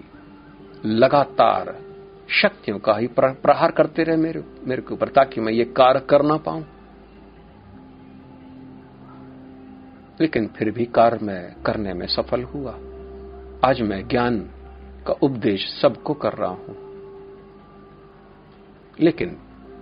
[0.85, 1.86] लगातार
[2.31, 6.23] शक्तियों का ही प्रहार करते रहे मेरे मेरे के ऊपर, ताकि मैं ये कार्य कर
[6.23, 6.65] ना पाऊँ।
[10.21, 12.73] लेकिन फिर भी कार्य मैं करने में सफल हुआ।
[13.65, 14.51] आज मैं ज्ञान
[15.07, 16.87] का उपदेश सबको कर रहा हूँ।
[19.01, 19.37] लेकिन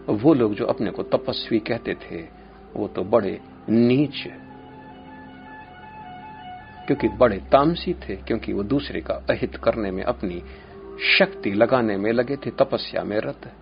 [0.09, 2.29] वो लोग जो अपने को तपस्वी कहते थे,
[2.77, 4.29] वो तो बड़े नीच
[6.87, 10.43] क्योंकि बड़े तामसी थे, क्योंकि वो दूसरे का अहित करने में अपनी
[11.01, 13.53] शक्ति लगाने में लगे थे, तपस्या में रत।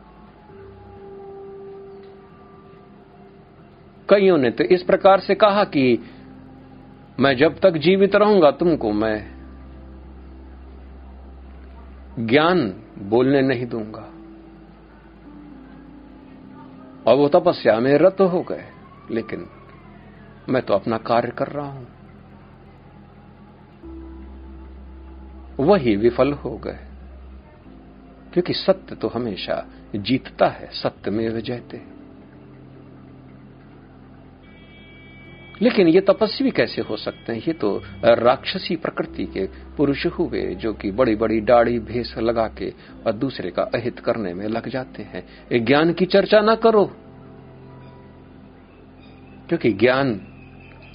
[4.10, 6.02] कईयों ने तो इस प्रकार से कहा कि
[7.20, 9.32] मैं जब तक जीवित रहूँगा, तुमको मैं
[12.18, 14.08] ज्ञान बोलने नहीं दूँगा।
[17.06, 18.64] और वो तपस्या में रत हो गए,
[19.10, 19.46] लेकिन
[20.48, 21.86] मैं तो अपना कार्य कर रहा हूँ।
[25.58, 26.91] वही विफल हो गए।
[28.32, 29.64] क्योंकि सत्य तो हमेशा
[29.96, 31.80] जीतता है, सत्य में विजयते
[35.62, 37.42] लेकिन ये तपस्वी कैसे हो सकते हैं?
[37.46, 42.70] ये तो राक्षसी प्रकृति के पुरुष हुए जो कि बड़ी बड़ी दाढ़ी भेस लगा के
[43.06, 46.84] और दूसरे का अहित करने में लग जाते हैं। ज्ञान की चर्चा ना करो,
[49.48, 50.14] क्योंकि ज्ञान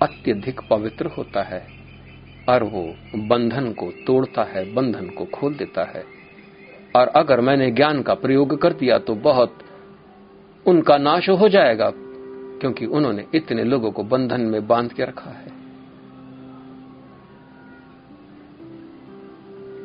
[0.01, 1.65] अत्यधिक पवित्र होता है
[2.49, 2.83] और वो
[3.27, 6.16] बंधन को तोड़ता है, बंधन को खोल देता है।
[6.95, 9.57] और अगर मैंने ज्ञान का प्रयोग कर दिया तो बहुत
[10.65, 11.91] उनका नाश हो जाएगा,
[12.59, 15.57] क्योंकि उन्होंने इतने लोगों को बंधन में बाँध के रखा है।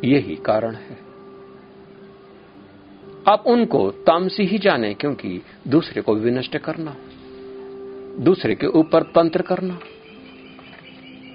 [0.05, 0.99] यही कारण है।
[3.29, 6.97] आप उनको तामसी ही जाने, क्योंकि दूसरे को विनष्ट करना,
[8.19, 9.79] दूसरे के ऊपर तंत्र करना।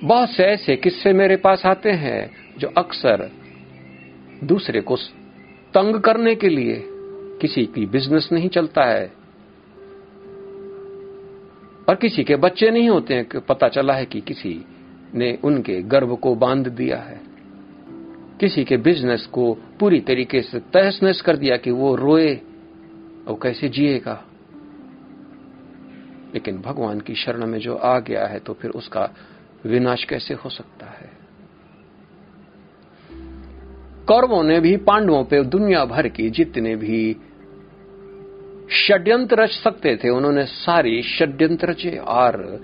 [0.04, 3.32] बहुत से ऐसे किस्से मेरे पास आते हैं जो अक्सर
[4.44, 4.96] दूसरे को
[5.78, 6.84] तंग करने के लिए
[7.42, 9.14] किसी की बिज़नेस नहीं चलता है
[11.90, 14.66] और किसी के बच्चे नहीं होते हैं कि पता चला है कि किसी
[15.16, 17.22] ने उनके गर्भ को बाँध दिया है।
[18.40, 22.36] किसी के बिज़नेस को पूरी तरीके से तहस नहस कर दिया कि वो रोए
[23.28, 24.24] और कैसे जिएगा?
[26.34, 29.10] लेकिन भगवान की शरण में जो आ गया है तो फिर उसका
[29.66, 31.07] विनाश कैसे हो सकता है?
[34.08, 37.16] कौरवों ने भी, पांडवों पे दुनिया भर की जितने भी
[38.72, 42.62] षड्यंत्र रच सकते थे, उन्होंने सारी षड्यंत्र रचे और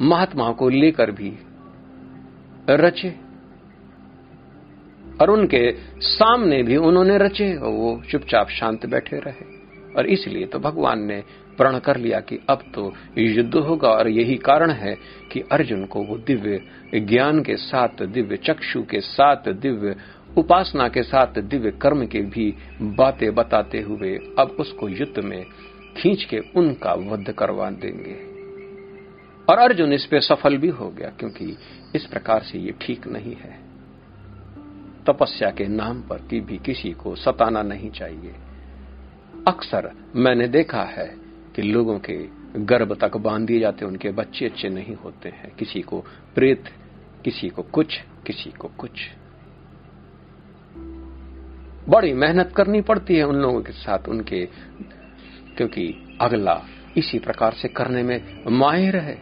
[0.00, 1.32] महात्मा को लेकर भी
[2.70, 3.14] रचे।
[5.20, 9.44] और उनके सामने भी उन्होंने रचे, और वो चुपचाप शांत बैठे रहे।
[9.96, 11.22] और इसलिए तो भगवान ने
[11.56, 14.96] प्रण कर लिया कि अब तो युद्ध होगा, और यही कारण है
[15.32, 16.60] कि अर्जुन को वो दिव्य
[17.00, 19.96] ज्ञान के साथ, दिव्य चक्षु के साथ, दिव्य
[20.36, 25.44] उपासना के साथ दिव्य कर्म के भी बातें बताते हुए अब उसको युद्ध में
[25.96, 28.36] खींच के उनका वध करवा देंगे।
[29.52, 31.58] और अर्जुन इस पे सफल भी हो गया, क्योंकि
[31.94, 33.66] इस प्रकार से ये ठीक नहीं है।
[35.06, 38.34] तपस्या के नाम पर भी किसी को सताना नहीं चाहिए।
[39.48, 41.16] अक्सर मैंने देखा है
[41.56, 45.80] कि लोगों के गर्भ तक बाँध दिए जाते उनके बच्चे अच्छे नहीं होते हैं। किसी
[45.80, 46.64] को प्रेत,
[47.24, 48.90] किसी को कुछ, किसी को कुछ।
[51.88, 54.46] बड़ी मेहनत करनी पड़ती है उन लोगों के साथ, उनके,
[55.56, 56.62] क्योंकि अगला
[56.96, 59.14] इसी प्रकार से करने में माहिर है।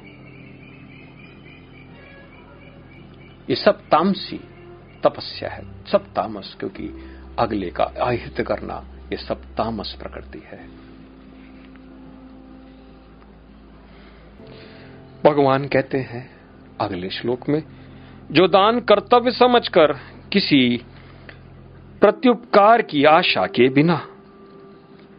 [3.51, 4.41] ये सब तामसी
[5.03, 6.91] तपस्या है, सब तामस, क्योंकि
[7.39, 10.69] अगले का आहित करना ये सब तामस प्रकृति है।
[15.25, 16.31] भगवान कहते हैं,
[16.81, 17.63] अगले श्लोक में,
[18.33, 19.93] जो दान कर्तव्य समझकर
[20.33, 20.85] किसी
[22.05, 23.97] प्रत्युपकार की आशा के बिना।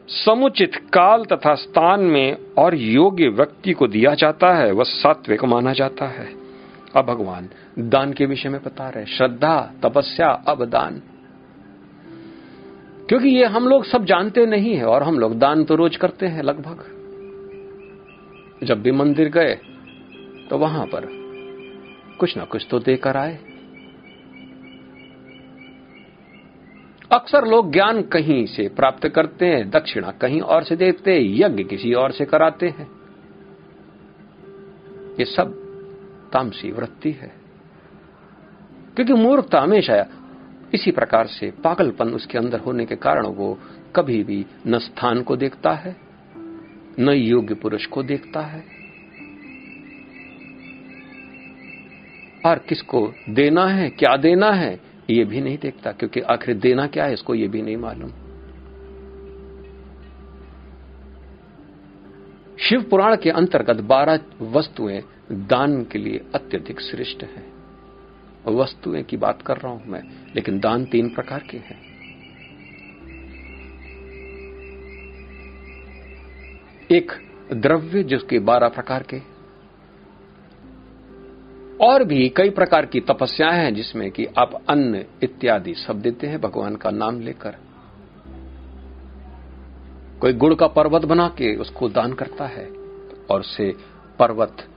[0.07, 5.73] समुचित काल तथा स्थान में और योग्य व्यक्ति को दिया जाता है, वह सात्विक माना
[5.73, 6.27] जाता है।
[6.95, 11.01] अब भगवान, दान के विषय में बता रहे श्रद्धा, तपस्या अब दान
[13.09, 16.25] क्योंकि ये हम लोग सब जानते नहीं है और हम लोग दान तो रोज करते
[16.25, 16.85] हैं लगभग।
[18.63, 19.57] जब भी मंदिर गए
[20.49, 21.09] तो वहाँ पर
[22.19, 23.37] कुछ ना कुछ तो देकर आए।
[27.11, 31.63] अक्सर लोग ज्ञान कहीं से प्राप्त करते हैं, दक्षिणा कहीं और से देते हैं, यज्ञ
[31.63, 32.91] किसी और से कराते हैं।
[35.19, 35.65] ये सब
[36.33, 37.31] तामसी वृत्ति है।
[38.95, 40.05] क्योंकि मूर्खता हमेशा
[40.73, 43.59] इसी प्रकार से पागलपन उसके अंदर होने के कारण वो
[43.95, 45.95] कभी भी न स्थान को देखता है,
[46.99, 48.63] न योग्य पुरुष को देखता है।
[52.45, 57.05] और किसको देना है, क्या देना है ये भी नहीं देखता, क्योंकि आखिर देना क्या
[57.05, 58.11] है, इसको ये भी नहीं मालूम।
[62.59, 67.53] शिव पुराण के अंतर्गत बारह वस्तुएँ दान के लिए अत्यधिक श्रेष्ठ हैं।
[68.47, 70.01] वस्तुएँ की बात कर रहा हूँ मैं,
[70.35, 71.79] लेकिन दान तीन प्रकार के हैं।
[76.91, 77.11] एक
[77.53, 79.34] द्रव्य, जिसके बारह प्रकार के
[81.81, 86.41] और भी कई प्रकार की तपस्याएँ हैं जिसमें कि आप अन्न इत्यादि सब देते हैं
[86.41, 87.55] भगवान का नाम लेकर।
[90.21, 92.69] कोई गुड़ का पर्वत बना के उसको दान करता है
[93.31, 93.73] और से
[94.19, 94.67] पर्वत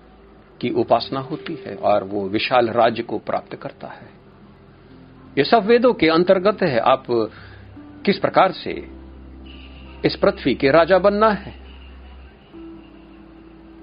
[0.61, 4.11] की उपासना होती है और वो विशाल राज्य को प्राप्त करता है।
[5.39, 7.05] ये सब वेदों के अंतर्गत है। आप
[8.05, 8.91] किस प्रकार से
[10.05, 11.55] इस पृथ्वी के राजा बनना है?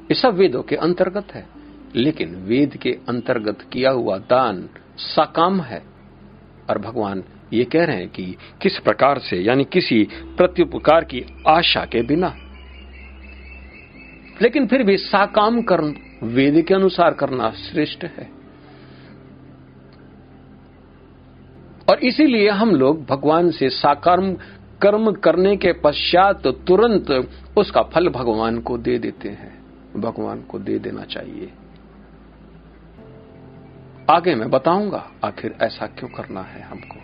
[0.04, 1.55] ये सब वेदों के अंतर्गत है।
[1.96, 5.84] लेकिन वेद के अंतर्गत किया हुआ दान साकाम है।
[6.70, 11.86] और भगवान ये कह रहे हैं कि किस प्रकार से, यानी किसी प्रत्युपकार की आशा
[11.86, 12.36] के बिना।
[14.42, 18.30] लेकिन फिर भी साकाम कर्म वेद के अनुसार करना श्रेष्ठ है।
[21.90, 24.34] और इसीलिए हम लोग भगवान से साकर्म
[24.82, 29.66] कर्म करने के पश्चात तुरंत उसका फल भगवान को दे देते हैं।
[29.98, 31.52] भगवान को दे देना चाहिए।
[34.12, 37.00] आगे मैं बताऊँगा, आखिर ऐसा क्यों करना है हमको?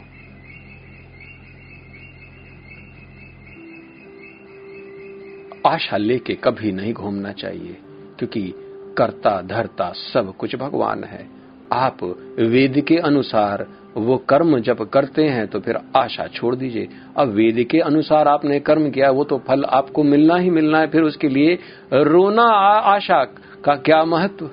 [5.70, 7.78] आशा लेके कभी नहीं घूमना चाहिए,
[8.20, 8.54] क्योंकि
[8.98, 11.26] कर्ता, धरता सब कुछ भगवान है।
[11.74, 12.04] आप
[12.40, 16.88] वेद के अनुसार वो कर्म जब करते हैं तो फिर आशा छोड़ दीजिए।
[17.18, 20.88] अब वेद के अनुसार आपने कर्म किया, वो तो फल आपको मिलना ही मिलना है,
[20.88, 21.60] फिर उसके लिए
[21.94, 22.50] रोना
[22.88, 23.24] आशा
[23.66, 24.50] का क्या महत्व?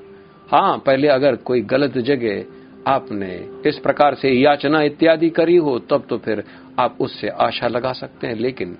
[0.52, 2.44] हाँ पहले अगर कोई गलत जगह
[2.86, 6.44] आपने इस प्रकार से याचना इत्यादि करी हो, तब तो फिर
[6.80, 8.78] आप उससे आशा लगा सकते हैं। लेकिन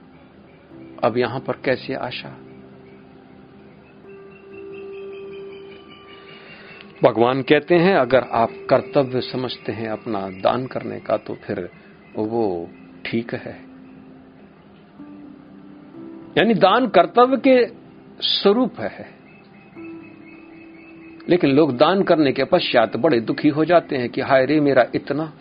[1.05, 2.29] अब यहाँ पर कैसी आशा?
[7.05, 11.71] भगवान कहते हैं, अगर आप कर्तव्य समझते हैं अपना दान करने का तो फिर
[12.17, 12.71] वो
[13.05, 13.61] ठीक है।
[16.39, 17.67] यानी दान कर्तव्य के
[18.21, 19.18] स्वरूप है।
[21.29, 24.87] लेकिन लोग दान करने के पश्चात बड़े दुखी हो जाते हैं कि हाय रे मेरा
[24.95, 25.33] इतना।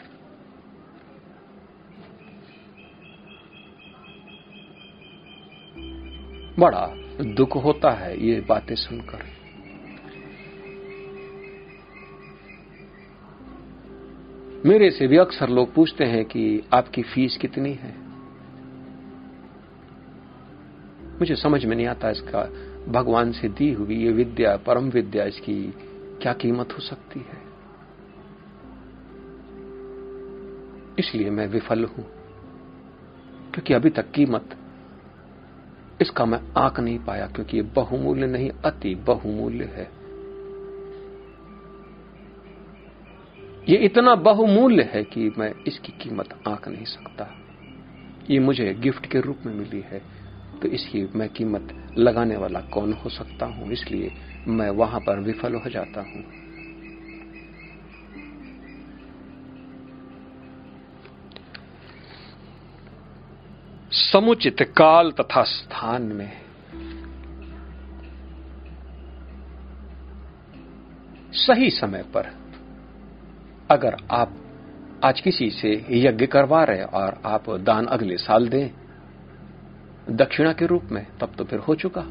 [6.59, 6.93] बड़ा
[7.33, 9.37] दुख होता है ये बातें सुनकर।
[14.65, 17.95] मेरे से भी अक्सर लोग पूछते हैं कि आपकी फ़ीस कितनी है?
[21.19, 25.55] मुझे समझ में नहीं आता इसका भगवान से दी हुई ये विद्या, परम विद्या, इसकी
[26.21, 27.45] क्या कीमत हो सकती है?
[30.99, 32.05] इसलिए मैं विफल हूँ,
[33.53, 34.55] क्योंकि अभी तक कीमत
[36.01, 39.89] इसका मैं आंक नहीं पाया, क्योंकि ये बहुमूल्य नहीं, अति बहुमूल्य है।
[43.69, 47.27] ये इतना बहुमूल्य है कि मैं इसकी कीमत आंक नहीं सकता।
[48.29, 50.01] ये मुझे गिफ्ट के रूप में मिली है।
[50.61, 53.71] तो इसकी मैं कीमत लगाने वाला कौन हो सकता हूँ?
[53.71, 54.11] इसलिए
[54.47, 56.23] मैं वहाँ पर विफल हो जाता हूँ।
[63.91, 66.31] समुचित काल तथा स्थान में।
[71.33, 72.25] सही समय पर
[73.71, 74.33] अगर आप
[75.03, 78.86] आज किसी से यज्ञ करवा रहे और आप दान अगले साल दें
[80.09, 82.01] दक्षिणा के रूप में, तब तो फिर हो चुका।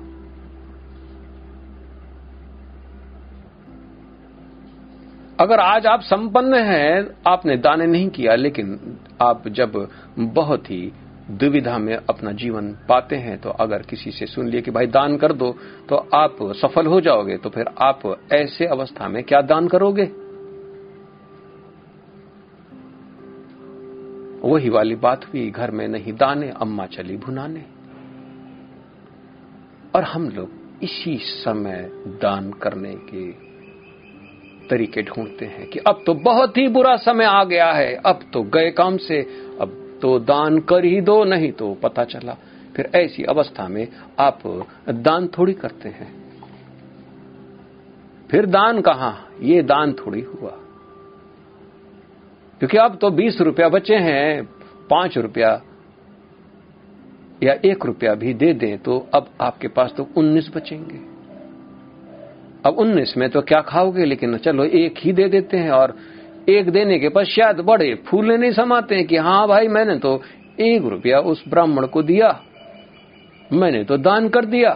[5.41, 9.89] अगर आज आप संपन्न हैं, आपने दाने नहीं किया, लेकिन आप जब
[10.19, 10.93] बहुत ही
[11.31, 15.17] दुविधा में अपना जीवन पाते हैं तो अगर किसी से सुन लिए कि भाई दान
[15.17, 15.51] कर दो
[15.89, 20.05] तो आप सफल हो जाओगे तो फिर आप ऐसे अवस्था में क्या दान करोगे?
[24.49, 27.76] वही वाली बात हुई, घर में नहीं दाने, अम्मा चली भुनाने।
[29.97, 30.51] और हम लोग
[30.83, 33.33] इसी समय दान करने के
[34.69, 38.43] तरीके ढूंढते हैं कि अब तो बहुत ही बुरा समय आ गया है, अब तो
[38.43, 39.23] गए काम से,
[39.61, 42.37] अब तो दान कर ही दो, नहीं तो पता चला।
[42.77, 43.89] फिर ऐसी अवस्था में
[44.19, 46.41] आप दान थोड़ी करते हैं।
[48.31, 49.19] फिर दान कहा?
[49.41, 50.51] ये दान थोड़ी हुआ।
[52.59, 54.45] क्योंकि अब तो बीस रुपया बचे हैं,
[54.91, 55.63] पाँच रुपया
[57.43, 60.99] या एक रुपया भी दे दें तो अब आपके पास तो उन्नीस बचेंगे।
[62.67, 64.05] अब उन्नीस में तो क्या खाओगे?
[64.05, 65.97] लेकिन चलो एक ही दे देते हैं और
[66.49, 70.23] एक देने के पश्चात बड़े फूले नहीं समाते हैं कि हाँ भाई, मैंने तो
[70.61, 72.43] एक रुपया उस ब्राह्मण को दिया।
[73.53, 74.71] मैंने तो दान कर दिया।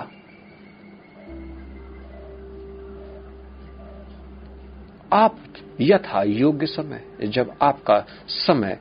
[5.13, 5.37] आप
[5.81, 8.79] यथा योग्य समय, जब आपका समय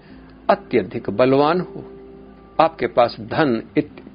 [0.49, 1.98] अत्यधिक बलवान हो।
[2.59, 3.63] आपके पास धन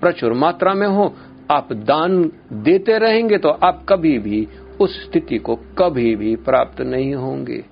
[0.01, 1.15] प्रचुर मात्रा में हो,
[1.51, 4.49] आप दान देते रहेंगे तो आप कभी भी
[4.81, 7.65] उस स्थिति को कभी भी प्राप्त नहीं होंगे।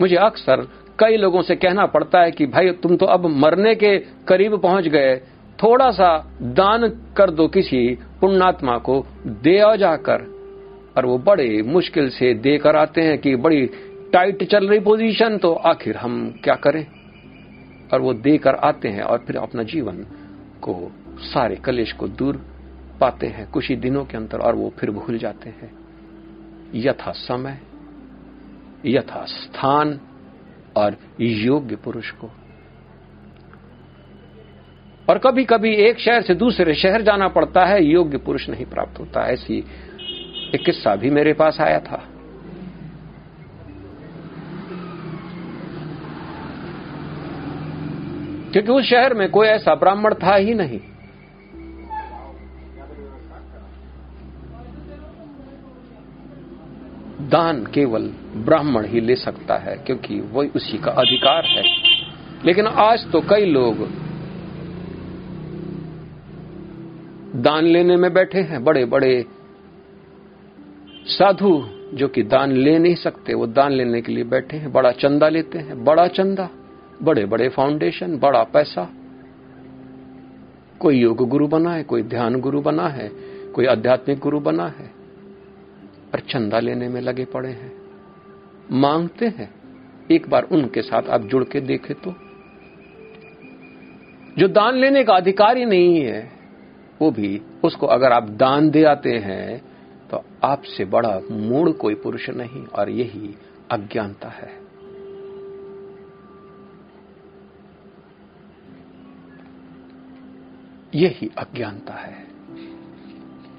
[0.00, 0.68] मुझे अक्सर
[0.98, 4.88] कई लोगों से कहना पड़ता है कि, भाई, तुम तो अब मरने के करीब पहुँच
[4.88, 5.16] गए।
[5.62, 10.36] थोड़ा सा दान कर दो किसी पुण्यात्मा को, दे जाकर।
[10.96, 13.70] और वो बड़े मुश्किल से देकर आते हैं कि बड़ी
[14.16, 16.86] टाइट चल रही पोजीशन तो आखिर हम क्या करें?
[17.92, 19.96] और वो देकर आते हैं और फिर अपना जीवन
[20.62, 22.36] को, सारे कलेश को दूर
[23.00, 25.70] पाते हैं, कुछ ही दिनों के अंतर और वो फिर भूल जाते हैं।
[26.74, 27.60] यथा समय,
[28.86, 30.00] यथा स्थान
[30.76, 32.30] और योग्य पुरुष को।
[35.10, 39.00] और कभी कभी एक शहर से दूसरे शहर जाना पड़ता है, योग्य पुरुष नहीं प्राप्त
[39.00, 39.58] होता। ऐसी
[40.54, 42.08] एक किस्सा भी मेरे पास आया था।
[48.56, 50.80] क्योंकि उस शहर में कोई ऐसा ब्राह्मण था ही नहीं।
[57.28, 58.02] दान केवल
[58.36, 61.62] ब्राह्मण ही ले सकता है, क्योंकि वही उसी का अधिकार है।
[62.44, 63.78] लेकिन आज तो कई लोग
[67.42, 69.26] दान लेने में बैठे हैं बड़े बड़े
[71.06, 74.90] साधु जो कि दान ले नहीं सकते, वो दान लेने के लिए बैठे हैं, बड़ा
[74.90, 76.48] चंदा लेते हैं, बड़ा चंदा।
[77.02, 78.88] बड़े बड़े फाउंडेशन बड़ा पैसा।
[80.80, 83.08] कोई योग गुरु बना है, कोई ध्यान गुरु बना है,
[83.54, 84.90] कोई आध्यात्मिक गुरु बना है
[86.14, 87.72] और चंदा लेने में लगे पड़े हैं।
[88.70, 89.50] मांगते हैं,
[90.10, 92.14] एक बार उनके साथ आप जुड़ के देखे तो।
[94.38, 96.30] जो दान लेने का अधिकारी नहीं है,
[97.02, 99.62] वो भी उसको अगर आप दान दे आते हैं
[100.10, 103.34] तो आपसे बड़ा मूड कोई पुरुष नहीं, और यही
[103.70, 104.65] अज्ञानता है।
[110.96, 112.24] यही अज्ञानता है।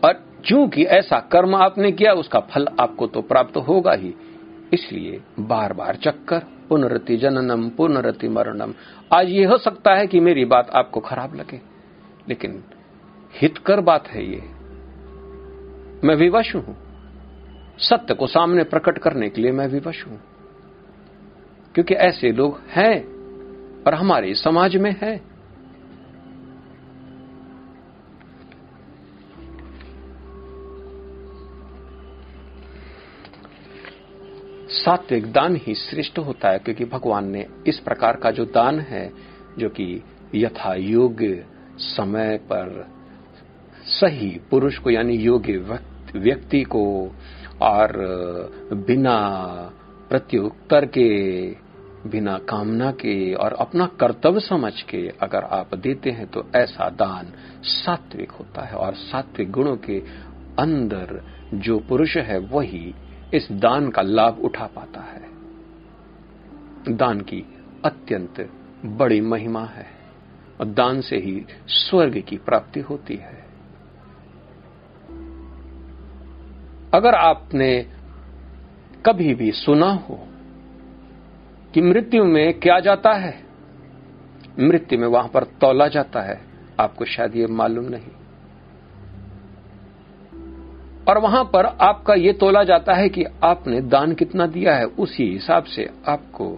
[0.03, 4.15] और चूँकि ऐसा कर्म आपने किया, उसका फल आपको तो प्राप्त होगा ही।
[4.73, 8.73] इसलिए बार बार चक्कर, पुनरति जननम, पुनरति मरणम।
[9.13, 11.61] आज ये हो सकता है कि मेरी बात आपको खराब लगे,
[12.29, 12.63] लेकिन
[13.41, 14.43] हितकर बात है ये।
[16.07, 16.77] मैं विवश हूँ।
[17.77, 20.21] सत्य को सामने प्रकट करने के लिए मैं विवश हूँ।
[21.75, 23.03] क्योंकि ऐसे लोग हैं
[23.83, 25.36] और हमारे समाज में हैं।
[34.87, 39.11] सात्विक दान ही श्रेष्ठ होता है, क्योंकि भगवान ने इस प्रकार का जो दान है,
[39.59, 40.03] जो कि
[40.35, 41.45] यथा योग्य
[41.77, 42.87] समय पर
[43.85, 45.79] सही पुरुष को, यानी योग्य
[46.15, 47.11] व्यक्ति को
[47.61, 47.91] और
[48.73, 49.17] बिना
[50.09, 51.09] प्रत्युत्तर के,
[52.09, 57.33] बिना कामना के और अपना कर्तव्य समझ के अगर आप देते हैं तो ऐसा दान
[57.63, 59.99] सात्विक होता है और सात्विक गुणों के
[60.59, 61.21] अंदर
[61.53, 62.93] जो पुरुष है, वही
[63.33, 65.27] इस दान का लाभ उठा पाता है।
[66.89, 67.43] दान की
[67.85, 68.49] अत्यंत
[68.85, 69.87] बड़ी महिमा है
[70.59, 73.47] और दान से ही स्वर्ग की प्राप्ति होती है।
[76.93, 77.87] अगर आपने
[79.05, 80.27] कभी भी सुना हो
[81.73, 83.43] कि मृत्यु में क्या जाता है,
[84.59, 86.41] मृत्यु में वहाँ पर तोला जाता है,
[86.79, 88.16] आपको शायद ये मालूम नहीं।
[91.07, 95.31] और वहाँ पर आपका ये तोला जाता है कि आपने दान कितना दिया है, उसी
[95.31, 96.57] हिसाब से आपको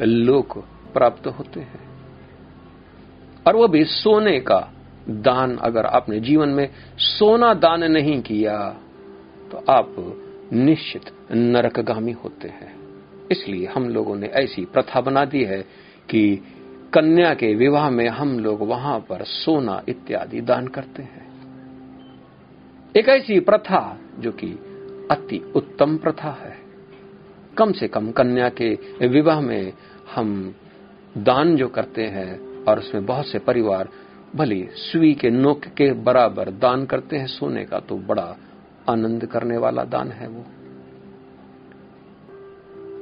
[0.00, 0.58] लोक
[0.92, 1.86] प्राप्त होते हैं।
[3.46, 4.60] और वो भी सोने का
[5.08, 6.68] दान, अगर आपने जीवन में
[6.98, 8.58] सोना दान नहीं किया
[9.50, 9.94] तो आप
[10.52, 12.74] निश्चित नरकगामी होते हैं।
[13.30, 15.60] इसलिए हम लोगों ने ऐसी प्रथा बना दी है
[16.08, 16.36] कि
[16.92, 21.27] कन्या के विवाह में हम लोग वहाँ पर सोना इत्यादि दान करते हैं।
[22.96, 24.46] एक ऐसी प्रथा जो कि
[25.10, 26.56] अति उत्तम प्रथा है।
[27.58, 29.72] कम से कम कन्या के विवाह में
[30.14, 30.54] हम
[31.18, 33.88] दान जो करते हैं और उसमें बहुत से परिवार
[34.36, 38.36] भली सुई के नोक के बराबर दान करते हैं, सोने का तो बड़ा
[38.88, 40.44] आनंद करने वाला दान है वो।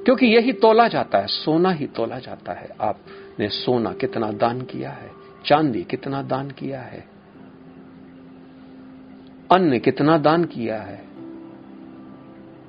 [0.05, 4.91] क्योंकि यही तोला जाता है, सोना ही तोला जाता है। आपने सोना कितना दान किया
[4.91, 5.11] है,
[5.47, 7.16] चांदी कितना दान किया है
[9.53, 11.05] अन्न कितना दान किया है?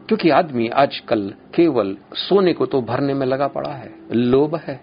[0.07, 4.82] क्योंकि आदमी आजकल केवल सोने को तो भरने में लगा पड़ा है, लोभ है।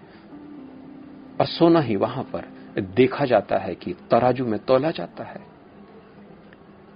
[1.39, 2.45] और सोना ही वहाँ पर
[2.81, 5.41] देखा जाता है कि तराजू में तोला जाता है।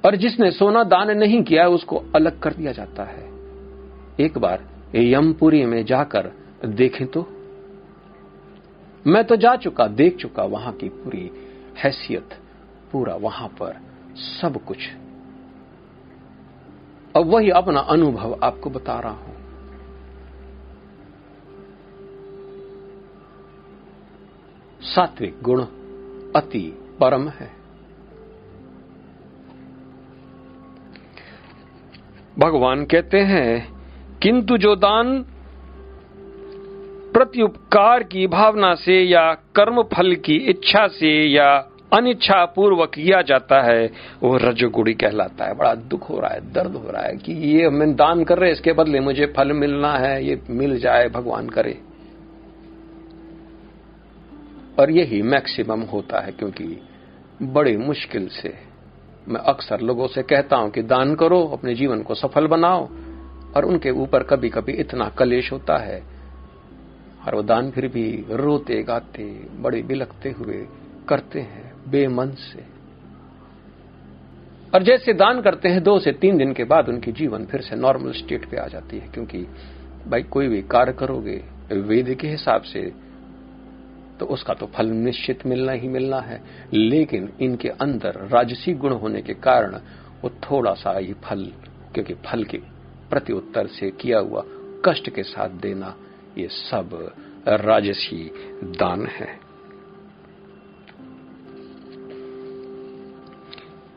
[0.05, 3.29] और जिसने सोना दान नहीं किया है, उसको अलग कर दिया जाता है।
[4.19, 6.31] एक बार यमपुरी में जाकर
[6.65, 7.27] देखें तो
[9.07, 11.31] मैं तो जा चुका, देख चुका वहाँ की पूरी
[11.77, 12.29] हैसियत,
[12.91, 13.88] पूरा वहाँ पर
[14.19, 14.77] सब कुछ।
[17.15, 19.35] अब वही अपना अनुभव आपको बता रहा हूँ।
[24.81, 25.61] सात्विक गुण
[26.35, 27.51] अति परम है।
[32.39, 33.79] भगवान कहते हैं,
[34.19, 35.25] किंतु जो दान
[37.13, 43.61] प्रत्युपकार की भावना से या कर्म फल की इच्छा से या अनिच्छा पूर्वक किया जाता
[43.61, 43.91] है,
[44.23, 47.65] वो रजोगुड़ी कहलाता है। बड़ा दुख हो रहा है, दर्द हो रहा है कि ये
[47.65, 51.49] हम दान कर रहे हैं, इसके बदले मुझे फल मिलना है, ये मिल जाए, भगवान
[51.49, 51.81] करे।
[54.79, 56.81] और यही मैक्सिमम होता है, क्योंकि
[57.41, 58.53] बड़ी मुश्किल से
[59.27, 62.89] मैं अक्सर लोगों से कहता हूँ कि दान करो, अपने जीवन को सफल बनाओ,
[63.55, 66.03] और उनके ऊपर कभी कभी इतना कलेश होता है।
[67.27, 69.23] और वो दान फिर भी रोते गाते
[69.59, 70.67] बड़े बिलकते हुए
[71.09, 72.65] करते हैं। बेमन से।
[74.73, 77.75] और जैसे दान करते हैं, दो से तीन दिन के बाद उनकी जीवन फिर से
[77.75, 79.45] नॉर्मल स्टेट पे आ जाती है, क्योंकि
[80.07, 82.91] भाई कोई भी कार्य करोगे, वेद के हिसाब से
[84.19, 86.41] तो उसका तो फल निश्चित मिलना ही मिलना है।
[86.73, 89.75] लेकिन इनके अंदर राजसी गुण होने के कारण
[90.23, 91.45] वो थोड़ा सा ये फल,
[91.93, 92.57] क्योंकि फल के
[93.09, 94.43] प्रति उत्तर से किया हुआ
[94.85, 95.95] कष्ट के साथ देना,
[96.37, 97.13] ये सब
[97.47, 98.31] राजसी
[98.63, 99.48] दान है।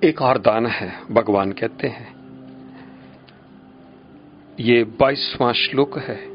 [0.05, 2.15] एक और दान है, भगवान कहते हैं।
[4.61, 6.29] ये बाईसवां श्लोक है।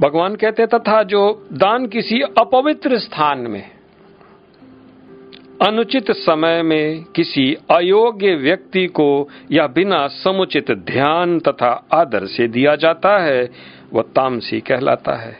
[0.00, 3.70] भगवान कहते तथा जो दान किसी अपवित्र स्थान में,
[5.66, 12.76] अनुचित समय में किसी अयोग्य व्यक्ति को या बिना समुचित ध्यान तथा आदर से दिया
[12.76, 13.50] जाता है,
[13.92, 15.38] वह तामसी कहलाता है।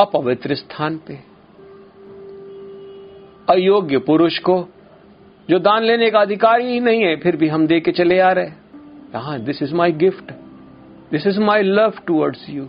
[0.00, 1.29] अपवित्र स्थान पे।
[3.50, 4.68] अयोग्य पुरुष को,
[5.50, 8.32] जो दान लेने का अधिकारी ही नहीं है, फिर भी हम दे के चले आ
[8.32, 8.46] रहे
[9.18, 10.32] हा। This is my gift
[11.10, 12.68] this is my love towards you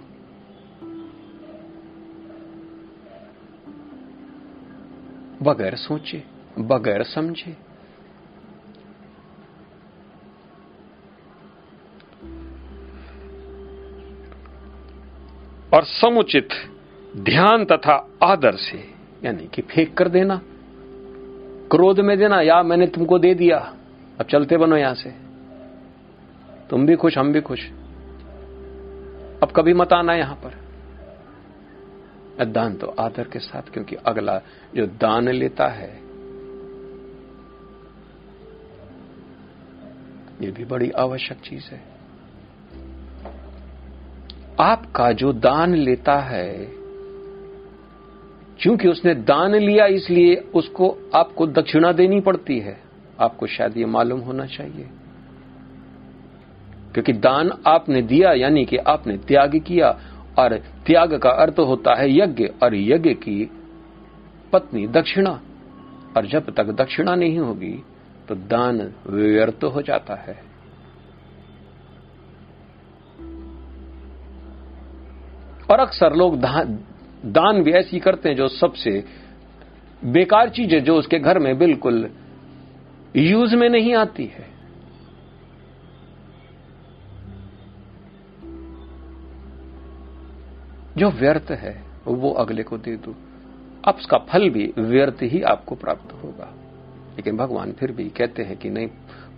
[5.44, 6.24] बगैर सोचे,
[6.60, 7.58] बगैर समझे।
[15.74, 16.50] और समुचित
[17.18, 18.92] ध्यान तथा आदर से,
[19.24, 20.42] यानी कि फेंक कर देना।
[21.72, 23.58] क्रोध में देना, या, मैंने तुमको दे दिया।
[24.20, 25.10] अब चलते बनो यहाँ से।
[26.70, 27.70] तुम भी खुश, हम भी खुश।
[29.44, 30.62] अब कभी मत आना यहाँ पर।
[32.46, 34.42] दान तो आदर के साथ, क्योंकि अगला
[34.76, 35.90] जो दान लेता है,
[40.42, 41.84] ये भी बड़ी आवश्यक चीज़ है।
[44.60, 46.81] आपका जो दान लेता है
[48.62, 52.82] क्योंकि उसने दान लिया, इसलिए उसको आपको दक्षिणा देनी पड़ती है।
[53.20, 54.90] आपको शायद ये मालूम होना चाहिए।
[56.94, 60.00] क्योंकि दान आपने दिया, यानी कि आपने त्याग किया,
[60.40, 63.50] और त्याग का अर्थ होता है यज्ञ, और यज्ञ की
[64.54, 65.42] पत्नी दक्षिणा।
[66.18, 67.84] और जब तक दक्षिणा नहीं होगी
[68.28, 70.44] तो दान व्यर्थ हो जाता है।
[75.72, 76.40] और अक्सर लोग
[77.26, 79.04] दान भी ऐसी करते हैं जो सबसे
[80.06, 82.10] बेकार चीज़ है जो उसके घर में बिल्कुल
[83.16, 84.52] यूज़ में नहीं आती है।
[90.98, 93.16] जो व्यर्थ है, वो अगले को दे दो।
[93.88, 96.54] अब उसका फल भी व्यर्थ ही आपको प्राप्त होगा।
[97.16, 98.88] लेकिन भगवान फिर भी कहते हैं कि नहीं,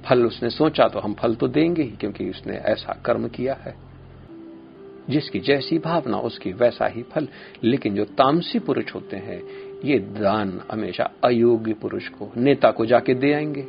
[0.05, 3.92] फल उसने सोचा तो हम फल तो देंगे ही, क्योंकि उसने ऐसा कर्म किया है।
[5.09, 7.27] जिसकी जैसी भावना, उसकी वैसा ही फल।
[7.63, 9.43] लेकिन जो तामसी पुरुष होते हैं,
[9.85, 13.67] ये दान हमेशा अयोग्य पुरुष को, नेता को जाके दे आएँगे,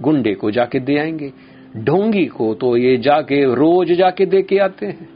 [0.00, 1.32] गुंडे को जाके दे आएँगे,
[1.76, 5.08] ढोंगी को तो ये जाके, रोज जाके दे के आते हैं।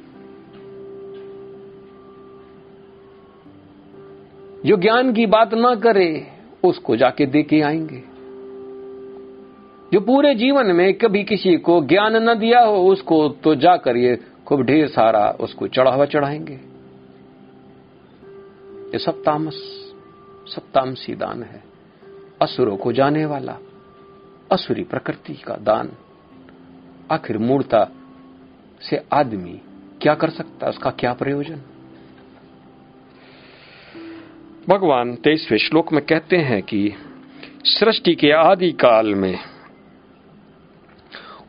[4.67, 6.27] जो ज्ञान की बात ना करे,
[6.65, 8.03] उसको जाके दे के आएँगे।
[9.93, 14.19] जो पूरे जीवन में कभी किसी को ज्ञान न दिया हो, उसको तो जाकर ये
[14.47, 16.61] खूब ढेर सारा उसको चढ़ावा चढ़ाएँगे।
[18.93, 19.55] ये सब तामस,
[20.55, 21.63] सब तामसी दान है।
[22.43, 23.59] असुरों को जाने वाला,
[24.53, 25.93] असुरी प्रकृति का दान।
[27.11, 27.91] आखिर मूर्ता
[28.81, 29.61] से आदमी
[30.03, 31.61] क्या कर सकता उसका क्या प्रयोजन?
[34.69, 36.95] भगवान तेईसवें श्लोक में कहते हैं कि
[37.65, 39.39] सृष्टि के आदि काल में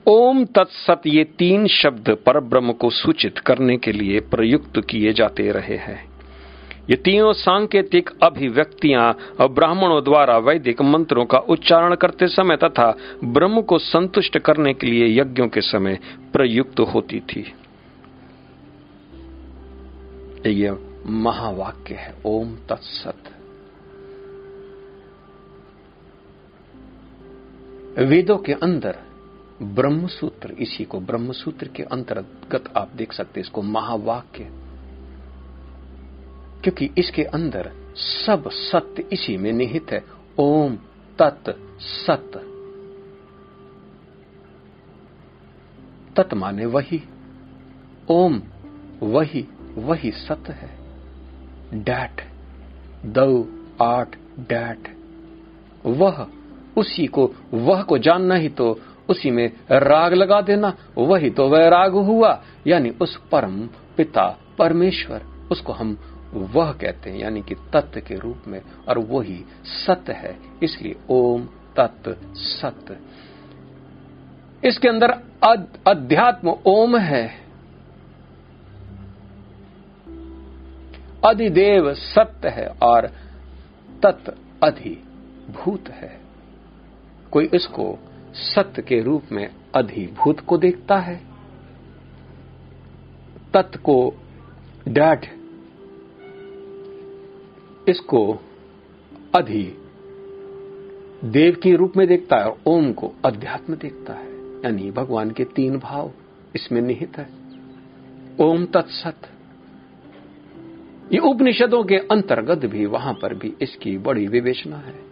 [0.10, 5.52] ओम तत्सत ये तीन शब्द पर ब्रह्म को सूचित करने के लिए प्रयुक्त किए जाते
[5.52, 5.98] रहे हैं।
[6.90, 13.78] ये तीनों सांकेतिक अभिव्यक्तियाँ ब्राह्मणों द्वारा वैदिक मंत्रों का उच्चारण करते समय तथा ब्रह्म को
[13.78, 16.00] संतुष्ट करने के लिए यज्ञों के समय
[16.34, 17.54] प्रयुक्त होती थी।
[20.46, 20.72] ये
[21.06, 23.24] महावाक्य है, ओम तत्सत।
[28.00, 28.96] वेदों के अंदर
[29.62, 34.44] ब्रह्म सूत्र इसी को ब्रह्म सूत्र के अंतर्गत आप देख सकते इसको महावाक्य।
[36.64, 40.04] क्योंकि इसके अंदर सब सत्य इसी में निहित है।
[40.40, 40.76] ओम
[41.22, 42.32] तत् सत।
[46.16, 47.04] तत् माने वही।
[48.12, 48.42] ओम
[49.04, 50.78] वही वही सत्य है।
[51.84, 52.32] डैट,
[53.06, 53.50] दो,
[53.82, 54.98] आठ, डैट।
[55.86, 56.28] वह,
[56.78, 58.80] उसी को, वह को जानना ही तो
[59.10, 65.22] उसी में राग लगा देना। वही तो वह राग हुआ। यानी उस परम पिता परमेश्वर,
[65.52, 65.98] उसको हम
[66.34, 71.48] वह कहते हैं, यानी कि तत्व के रूप में। और वही सत्य है, इसलिए ओम
[71.76, 72.98] तत्व सत्य
[74.64, 75.10] इसके अंदर
[75.88, 77.48] अध्यात्म ओम है।
[81.26, 83.08] अधिदेव सत्य है और
[84.04, 84.34] तत्व
[84.64, 86.20] अधिभूत है।
[87.32, 88.07] कोई इसको
[88.38, 91.16] सत्य के रूप में अधिभूत को देखता है।
[93.54, 94.14] तत्व को
[94.88, 95.26] डैट
[97.90, 98.40] इसको
[99.36, 99.64] अधि,
[101.24, 104.32] देव के रूप में देखता है और ओम को अध्यात्म देखता है।
[104.66, 106.12] यानी भगवान के तीन भाव
[106.56, 107.30] इसमें निहित है।
[108.42, 109.28] ओम तत्सत
[111.14, 115.07] ये उपनिषदों के अंतर्गत भी वहाँ पर भी इसकी बड़ी विवेचना है।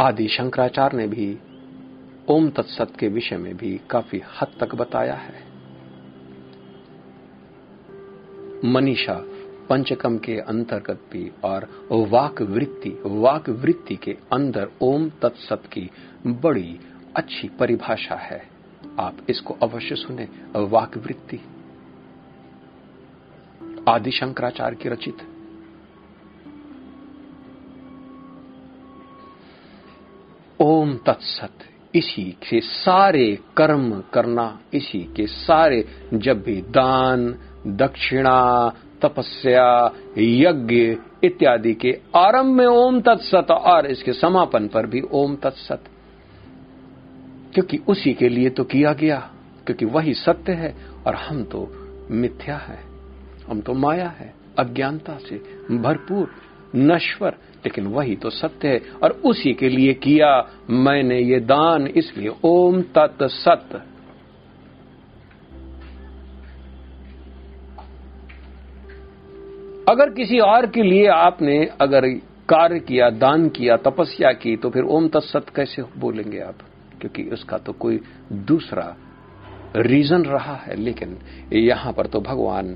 [0.00, 1.38] आदि शंकराचार्य ने भी
[2.28, 5.44] ओम तत्सत के विषय में भी काफ़ी हद तक बताया है।
[8.64, 9.24] मनीषा
[9.68, 15.90] पंचकम के अंतर्गत भी और वाक वृत्ति वाक वृत्ति के अंदर ओम तत्सत की
[16.26, 16.80] बड़ी
[17.16, 18.48] अच्छी परिभाषा है।
[19.00, 21.40] आप इसको अवश्य सुने, वाक वृत्ति।
[23.88, 25.33] आदि शंकराचार्य की रचित
[30.60, 31.52] ओम तत्सत।
[31.94, 41.74] इसी के सारे कर्म करना, इसी के सारे जब भी दान, दक्षिणा, तपस्या, यज्ञ इत्यादि
[41.74, 45.84] के आरंभ में ओम तत्सत और इसके समापन पर भी ओम तत्सत।
[47.54, 49.30] क्योंकि उसी के लिए तो किया गया,
[49.66, 50.76] क्योंकि वही सत्य है
[51.06, 51.72] और हम तो
[52.10, 52.80] मिथ्या है।
[53.48, 55.36] हम तो माया है, अज्ञानता से
[55.76, 56.30] भरपूर,
[56.76, 57.34] नश्वर
[57.66, 60.30] लेकिन वही तो सत्य है। और उसी के लिए किया
[60.70, 63.82] मैंने ये दान, इसलिए ओम तत् सत।
[69.88, 72.08] अगर किसी और के लिए आपने अगर
[72.48, 76.58] कार्य किया, दान किया, तपस्या की तो फिर ओम तत्सत कैसे बोलेंगे आप?
[77.00, 78.00] क्योंकि उसका तो कोई
[78.32, 78.94] दूसरा
[79.76, 81.18] रीजन रहा है, लेकिन
[81.52, 82.74] यहाँ पर तो भगवान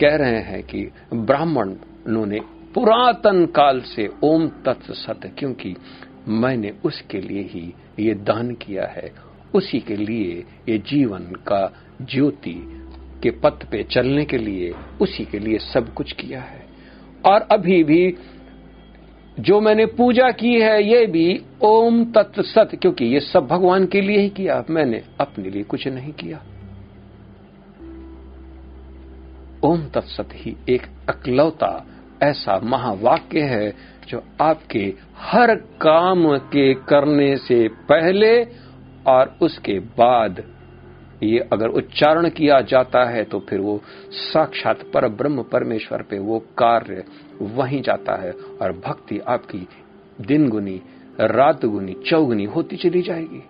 [0.00, 2.40] कह रहे हैं कि ब्राह्मणों ने
[2.74, 5.76] पुरातन काल से ओम तत्व सत्य क्योंकि
[6.28, 9.12] मैंने उसके लिए ही ये दान किया है।
[9.54, 12.82] उसी के लिए ये जीवन का ज्योति
[13.22, 16.66] के पथ पे चलने के लिए उसी के लिए सब कुछ किया है।
[17.24, 18.16] और अभी भी
[19.40, 24.00] जो मैंने पूजा की है, ये भी ओम तत्व सत, क्योंकि ये सब भगवान के
[24.00, 26.42] लिए ही किया। मैंने अपने लिए कुछ नहीं किया।
[29.64, 31.86] ओम तत्सत ही एक अकलौता
[32.22, 33.70] ऐसा महावाक्य है
[34.08, 34.92] जो आपके
[35.22, 38.32] हर काम के करने से पहले
[39.06, 40.42] और उसके बाद।
[41.22, 46.38] ये अगर उच्चारण किया जाता है तो फिर वो साक्षात पर ब्रह्म परमेश्वर पे वो
[46.58, 47.04] कार्य
[47.42, 49.66] वहीं जाता है और भक्ति आपकी
[50.20, 50.80] दिन गुनी
[51.20, 53.42] रात गुनी चौगुनी होती चली जाएगी।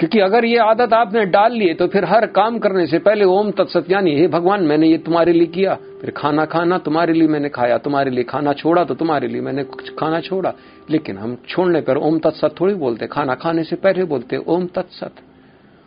[0.00, 3.50] क्योंकि अगर ये आदत आपने डाल ली तो फिर हर काम करने से पहले ओम
[3.50, 7.48] तत्सत यानी हे भगवान, मैंने ये तुम्हारे लिए किया। फिर खाना खाना, तुम्हारे लिए मैंने
[7.48, 9.64] खाया, तुम्हारे लिए खाना छोड़ा तो तुम्हारे लिए मैंने
[9.98, 10.52] खाना छोड़ा।
[10.90, 15.22] लेकिन हम छोड़ने पर ओम तत्सत थोड़ी बोलते खाना खाने से पहले बोलते ओम तत्सत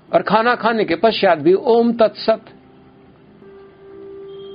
[0.10, 2.46] और खाना खाने के पश्चात भी ओम तत्सत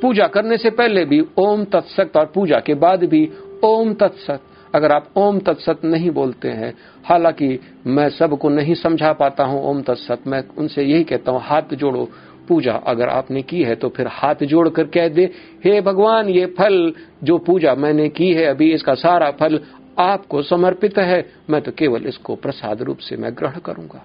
[0.03, 3.29] पूजा करने से पहले भी ओम तत्सत और पूजा के बाद भी
[3.65, 4.41] ओम तत्सत
[4.75, 6.73] अगर आप ओम तत्सत नहीं बोलते हैं,
[7.05, 11.75] हालाँकि मैं सबको नहीं समझा पाता हूँ ओम तत्सत, मैं उनसे यही कहता हूँ, हाथ
[11.75, 12.09] जोड़ो।
[12.49, 15.25] पूजा अगर आपने की है तो फिर हाथ जोड़कर कह दे,
[15.65, 16.93] हे भगवान, ये फल
[17.25, 19.61] जो पूजा मैंने की है, अभी इसका सारा फल
[19.99, 24.05] आपको समर्पित है। मैं तो केवल इसको प्रसाद रूप से मैं ग्रहण करूँगा।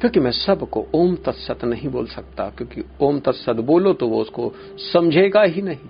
[0.00, 4.52] क्योंकि मैं सबको ओम तत्सत नहीं बोल सकता, क्योंकि ओम तत्सत बोलो तो वो उसको
[4.92, 5.88] समझेगा ही नहीं।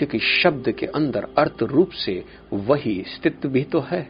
[0.00, 4.08] क्योंकि शब्द के अंदर अर्थ रूप से वही स्थित भी तो है।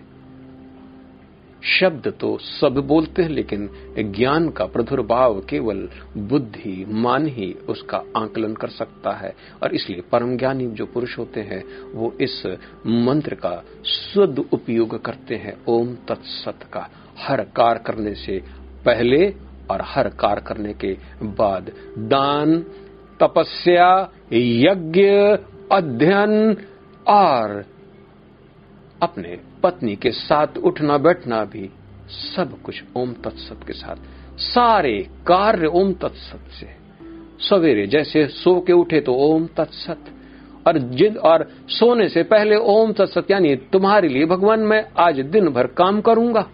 [1.62, 8.54] शब्द तो सब बोलते हैं, लेकिन ज्ञान का प्रदुर्भाव केवल बुद्धि, मान ही उसका आंकलन
[8.54, 13.64] कर सकता है। और इसलिए परम ज्ञानी जो पुरुष होते हैं, वो इस मंत्र का
[13.84, 16.88] शुद्ध उपयोग करते हैं, ओम तत्सत का।
[17.18, 18.42] हर कार करने से
[18.84, 19.34] पहले
[19.70, 22.64] और हर कार करने के बाद दान,
[23.22, 25.06] तपस्या, यज्ञ
[25.72, 26.56] अध्ययन
[27.06, 27.64] और
[29.02, 31.70] अपने पत्नी के साथ उठना बैठना भी
[32.08, 33.96] सब कुछ ओम तत्सत के साथ।
[34.38, 36.66] सारे कार्य ओम तत्सत से।
[37.48, 39.98] सवेरे जैसे सो के उठे तो ओम तत्सत।
[40.66, 45.48] और जिद और सोने से पहले ओम तत्सत, यानी तुम्हारे लिए भगवान मैं आज दिन
[45.48, 46.50] भर काम करूँगा।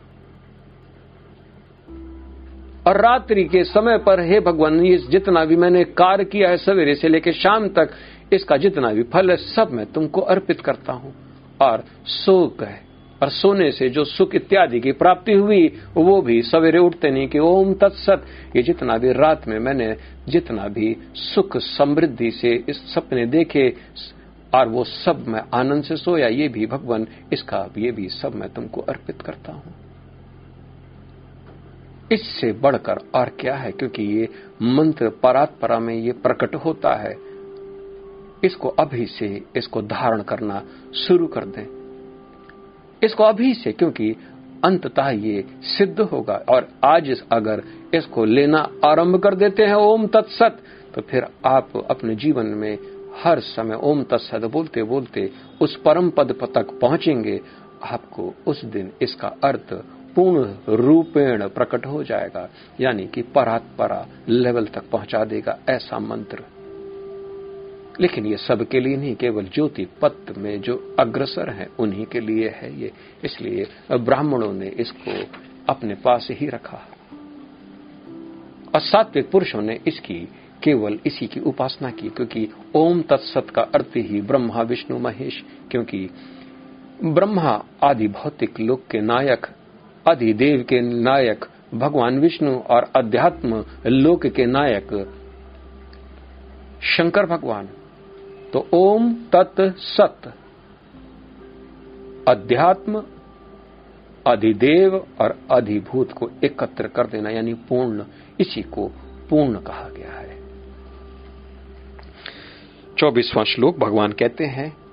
[2.86, 6.94] और रात्रि के समय पर, हे भगवान, ये जितना भी मैंने कार्य किया है सवेरे
[6.94, 7.90] से लेकर शाम तक
[8.32, 11.14] इसका जितना भी फल है, सब मैं तुमको अर्पित करता हूँ।
[11.60, 12.80] और सो गए
[13.22, 17.38] और सोने से जो सुख इत्यादि की प्राप्ति हुई, वो भी सवेरे उठते नहीं कि
[17.38, 18.24] ओम तत्सत।
[18.56, 19.96] ये जितना भी रात में मैंने,
[20.28, 23.74] जितना भी सुख समृद्धि से इस सपने देखे,
[24.54, 28.48] और वो सब मैं आनंद से सोया, ये भी भगवान, इसका ये भी सब मैं
[28.48, 29.74] तुमको अर्पित करता हूँ।
[32.12, 33.72] इससे बढ़कर और क्या है?
[33.72, 34.28] क्योंकि ये
[34.62, 37.25] मंत्र परात्परा में ये प्रकट होता है।
[38.46, 39.26] इसको अभी से
[39.56, 40.62] इसको धारण करना
[40.96, 41.66] शुरू कर दें।
[43.02, 44.14] इसको अभी से, क्योंकि
[44.64, 47.62] अंततः ये सिद्ध होगा। और आज इस अगर
[47.94, 50.58] इसको लेना आरंभ कर देते हैं ओम तत्सत
[50.94, 52.78] तो फिर आप अपने जीवन में
[53.16, 55.30] हर समय ओम तत्सत बोलते बोलते
[55.60, 57.40] उस परम पद तक पहुँचेंगे।
[57.84, 59.72] आपको उस दिन इसका अर्थ
[60.16, 62.48] पूर्ण रूपेण प्रकट हो जाएगा,
[62.80, 66.44] यानी कि परात्परा लेवल तक पहुँचा देगा, ऐसा मंत्र।
[68.00, 72.48] लेकिन ये सबके लिए नहीं, केवल ज्योति पथ में जो अग्रसर है, उन्हीं के लिए
[72.48, 72.92] है ये।
[73.24, 75.24] इसलिए ब्राह्मणों ने इसको
[75.68, 76.80] अपने पास ही रखा।
[78.74, 80.28] और सात्विक पुरुषों ने इसकी
[80.62, 86.10] केवल इसी की उपासना की, क्योंकि ओम तत्सत का अर्थ ही ब्रह्मा, विष्णु, महेश, क्योंकि
[87.04, 89.46] ब्रह्मा आदि भौतिक लोक के नायक,
[90.08, 91.44] आदि देव के नायक,
[91.74, 95.12] भगवान विष्णु और अध्यात्म लोक के नायक,
[96.82, 97.68] शंकर भगवान
[98.52, 100.34] तो ओम तत् सत।
[102.28, 103.04] अध्यात्म,
[104.26, 108.04] अधिदेव और अधिभूत को एकत्र कर देना, यानी पूर्ण,
[108.40, 108.88] इसी को
[109.30, 110.36] पूर्ण कहा गया है।
[112.98, 114.85] चौबीसवां श्लोक भगवान कहते हैं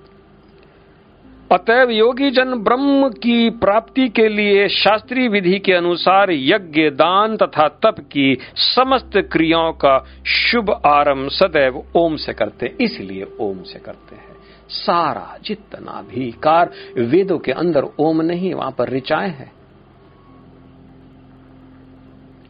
[1.53, 7.67] अतएव योगी जन ब्रह्म की प्राप्ति के लिए शास्त्रीय विधि के अनुसार यज्ञ, दान तथा
[7.67, 9.97] तप की समस्त क्रियाओं का
[10.27, 14.35] शुभ आरंभ सदैव ओम से करते इसलिए ओम से करते हैं।
[14.69, 19.51] सारा जितना भी कार वेदों के अंदर ओम नहीं, वहाँ पर ऋचाएँ हैं।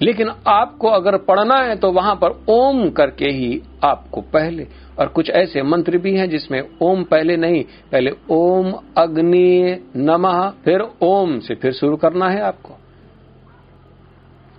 [0.01, 4.67] लेकिन आपको अगर पढ़ना है तो वहाँ पर ओम करके ही आपको पहले
[4.99, 10.87] और कुछ ऐसे मंत्र भी हैं जिसमें ओम पहले नहीं, पहले ओम अग्नि नमः, फिर
[11.01, 12.73] ओम से फिर शुरू करना है आपको।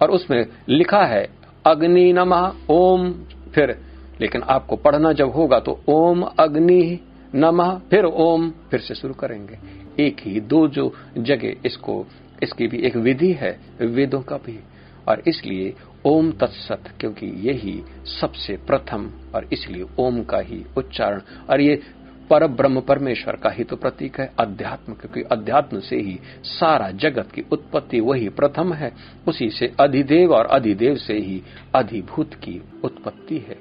[0.02, 1.28] और उसमें लिखा है
[1.66, 3.12] अग्नि नमः, ओम,
[3.54, 3.78] फिर,
[4.20, 7.00] लेकिन आपको पढ़ना जब होगा तो ओम अग्नि
[7.34, 9.58] नमः, फिर ओम, फिर से शुरू करेंगे।
[10.06, 12.06] एक ही, दो जो जगह इसको,
[12.42, 14.60] इसकी भी एक विधि है, वेदों का भी।
[15.08, 15.74] और इसलिए
[16.06, 17.82] ओम तत्सत, क्योंकि यही
[18.20, 21.82] सबसे प्रथम और इसलिए ओम का ही उच्चारण। और ये
[22.30, 27.32] पर ब्रह्म परमेश्वर का ही तो प्रतीक है, अध्यात्म, क्योंकि अध्यात्म से ही सारा जगत
[27.32, 28.92] की उत्पत्ति वही प्रथम है।
[29.28, 31.42] उसी से अधिदेव और अधिदेव से ही
[31.74, 33.56] अधिभूत की उत्पत्ति है।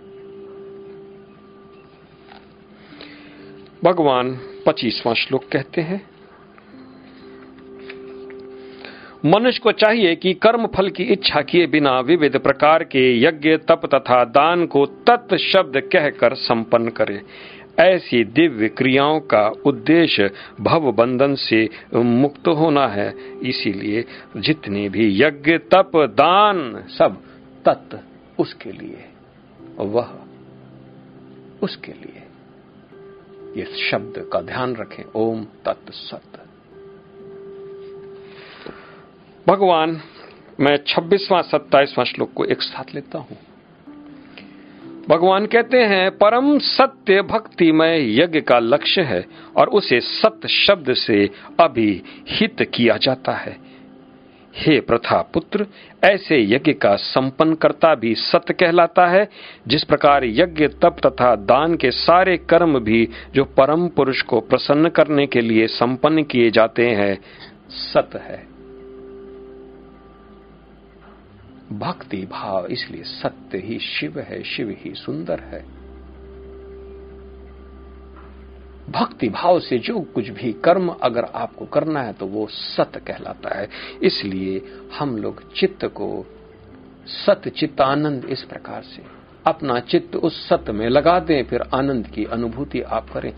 [3.83, 6.01] भगवान पच्चीसवां श्लोक कहते हैं
[9.25, 13.81] मनुष्य को चाहिए कि कर्म फल की इच्छा किए बिना विविध प्रकार के यज्ञ, तप
[13.85, 17.21] तथा दान को तत् शब्द कहकर संपन्न करे।
[17.79, 23.13] ऐसी दिव्य क्रियाओं का उद्देश्य भव बंधन से मुक्त होना है।
[23.43, 24.05] इसीलिए
[24.37, 27.21] जितने भी यज्ञ, तप, दान सब
[27.67, 27.95] तत्
[28.39, 29.05] उसके लिए।
[29.77, 30.13] वह
[31.61, 32.23] उसके लिए।
[33.57, 36.42] ये शब्द का ध्यान रखें। ओम तत् सत।
[39.47, 40.01] भगवान,
[40.59, 43.37] मैं छब्बीसवां, सत्ताईसवां श्लोक को एक साथ लेता हूँ।
[45.09, 49.25] भगवान कहते हैं, परम सत्य भक्तिमय यज्ञ का लक्ष्य है
[49.57, 51.29] और उसे सत्य शब्द से
[51.59, 53.57] अभिहित किया जाता है।
[54.55, 55.67] हे प्रथा पुत्र,
[56.03, 59.29] ऐसे यज्ञ का संपन्न करता भी सत्य कहलाता है,
[59.67, 64.89] जिस प्रकार यज्ञ, तप तथा दान के सारे कर्म भी जो परम पुरुष को प्रसन्न
[64.89, 67.21] करने के लिए संपन्न किए जाते हैं
[67.69, 68.52] सत्य है।
[71.79, 75.61] भक्ति भाव इसलिए सत्य ही शिव है, शिव ही सुंदर है।
[78.89, 83.57] भक्ति भाव से जो कुछ भी कर्म अगर आपको करना है तो वो सत कहलाता
[83.57, 83.69] है।
[84.03, 84.61] इसलिए
[84.93, 86.25] हम लोग चित्त को
[87.07, 89.03] सत चित्तानंद इस प्रकार से
[89.47, 93.33] अपना चित्त उस सत्य में लगा दें, फिर आनंद की अनुभूति आप करें।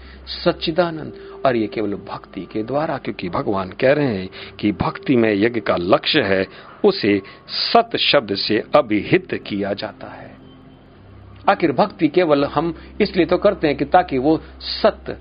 [0.46, 1.14] सच्चिदानंद,
[1.46, 4.30] और ये केवल भक्ति के द्वारा, क्योंकि भगवान कह रहे हैं
[4.60, 6.48] कि भक्ति में यज्ञ का लक्ष्य है,
[6.86, 10.38] उसे सत शब्द से अभिहित किया जाता है।
[11.50, 15.18] आखिर भक्ति केवल हम इसलिए तो करते हैं कि ताकि वो सत्य,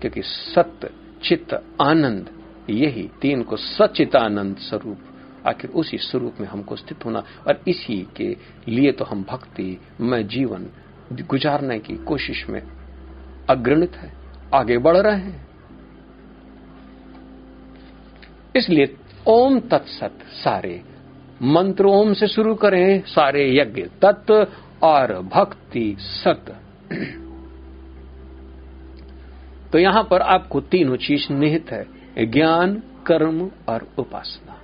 [0.00, 0.90] क्योंकि सत्य,
[1.24, 2.30] चित्त, आनंद,
[2.70, 4.98] यही तीन को सचितानंद स्वरूप
[5.46, 8.36] आखिर उसी स्वरूप में हमको स्थित होना। और इसी के
[8.68, 10.66] लिए तो हम भक्ति, में जीवन
[11.12, 12.62] गुजारने की कोशिश में
[13.50, 14.12] अग्रणित है,
[14.54, 15.48] आगे बढ़ रहे हैं।
[18.56, 20.82] इसलिए ओम तत्सत सारे
[21.42, 24.46] मंत्र ओम से शुरू करें, सारे यज्ञ तत्व
[24.82, 26.56] और भक्ति सत।
[29.72, 31.86] तो यहाँ पर आपको तीनों चीज़ निहित है,
[32.26, 34.56] ज्ञान, कर्म और उपासना।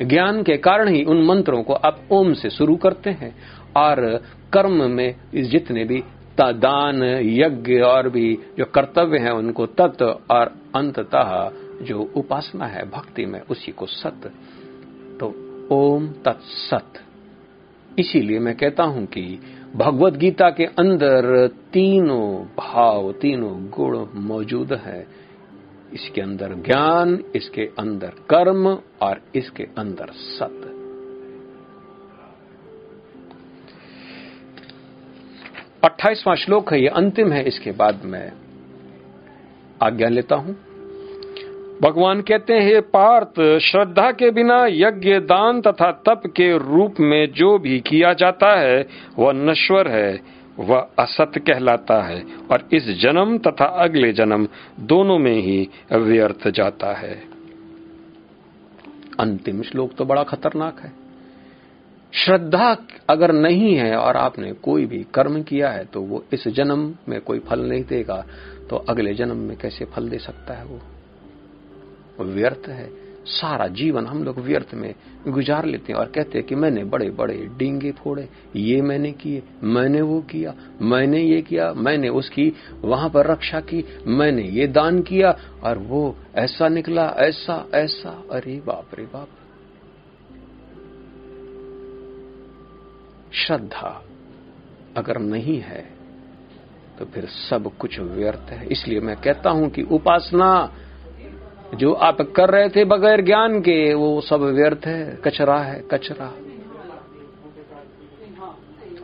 [0.00, 3.34] ज्ञान के कारण ही उन मंत्रों को आप ओम से शुरू करते हैं।
[3.76, 4.22] और
[4.52, 6.02] कर्म में जितने भी
[6.40, 11.50] दान, यज्ञ और भी जो कर्तव्य हैं उनको तत् और अंततः
[11.84, 14.32] जो उपासना है भक्ति में, उसी को सत।
[15.20, 15.34] तो
[15.72, 16.92] ओम तत्सत
[17.98, 19.38] इसीलिए मैं कहता हूँ कि
[19.76, 25.06] भगवत गीता के अंदर तीनों भाव, तीनों गुण मौजूद हैं।
[25.94, 30.68] इसके अंदर ज्ञान, इसके अंदर कर्म और इसके अंदर सत।
[35.84, 38.32] अट्ठाईसवां श्लोक है, ये अंतिम है, इसके बाद मैं
[39.82, 40.56] आज्ञा लेता हूँ।
[41.82, 47.58] भगवान कहते हैं पार्थ, श्रद्धा के बिना यज्ञ, दान तथा तप के रूप में जो
[47.58, 48.86] भी किया जाता है,
[49.18, 54.46] वह नश्वर है। वह असत कहलाता है और इस जन्म तथा अगले जन्म
[54.80, 57.14] दोनों में ही व्यर्थ जाता है।
[59.20, 60.92] अंतिम श्लोक तो बड़ा खतरनाक है।
[62.12, 62.76] श्रद्धा
[63.08, 67.20] अगर नहीं है और आपने कोई भी कर्म किया है तो वो इस जन्म में
[67.20, 68.24] कोई फल नहीं देगा।
[68.70, 70.80] तो अगले जन्म में कैसे फल दे सकता है वो
[72.24, 72.88] व्यर्थ है।
[73.26, 74.94] सारा जीवन हम लोग व्यर्थ में
[75.28, 79.42] गुजार लेते हैं और कहते हैं कि मैंने बड़े बड़े डींगे फोड़े, ये मैंने किए,
[79.62, 82.52] मैंने वो किया, मैंने ये किया, मैंने उसकी
[82.82, 88.60] वहाँ पर रक्षा की, मैंने ये दान किया और वो ऐसा निकला, ऐसा ऐसा। अरे
[88.66, 89.28] बाप रे बाप।
[93.32, 94.02] श्रद्धा
[94.96, 95.82] अगर नहीं है
[96.98, 100.48] तो फिर सब कुछ व्यर्थ है। इसलिए मैं कहता हूँ कि उपासना
[101.74, 106.34] जो आप कर रहे थे बगैर ज्ञान के, वो सब व्यर्थ है, कचरा है, कचरा।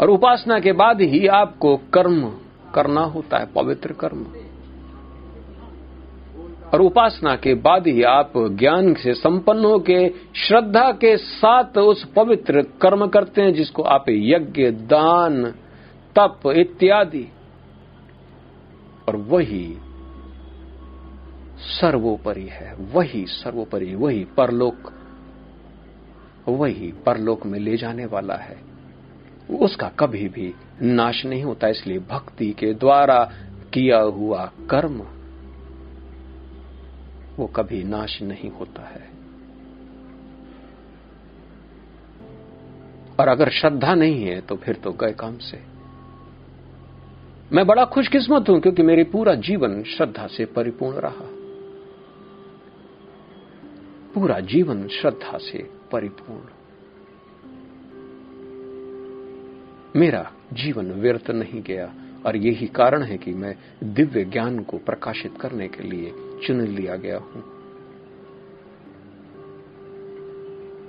[0.01, 2.33] और उपासना के बाद ही आपको कर्म,
[2.75, 4.27] करना होता है, पवित्र कर्म।
[6.75, 12.63] और उपासना के बाद ही आप ज्ञान से संपन्न होके, श्रद्धा के साथ उस पवित्र
[12.63, 15.55] कर्म करते हैं, जिसको आप यज्ञ, दान,
[16.19, 17.29] तप इत्यादि।
[19.09, 19.77] और वही
[21.59, 24.93] सर्वोपरि है। वही सर्वोपरि, वही परलोक
[26.49, 28.57] वही परलोक में ले जाने वाला है।
[29.59, 30.53] उसका कभी भी
[30.83, 33.19] नाश नहीं होता, इसलिए भक्ति के द्वारा
[33.73, 34.99] किया हुआ कर्म,
[37.37, 39.07] वो कभी नाश नहीं होता है।
[43.21, 45.63] और अगर श्रद्धा नहीं है तो फिर तो गए काम से।
[47.53, 51.38] मैं बड़ा खुशकिस्मत हूँ, क्योंकि मेरे पूरा जीवन श्रद्धा से परिपूर्ण रहा।
[54.15, 56.45] पूरा जीवन श्रद्धा से परिपूर्ण।
[59.97, 61.95] मेरा जीवन व्यर्थ नहीं गया
[62.27, 63.55] और यही कारण है कि मैं
[63.85, 66.13] दिव्य ज्ञान को प्रकाशित करने के लिए
[66.47, 67.59] चुन लिया गया हूँ।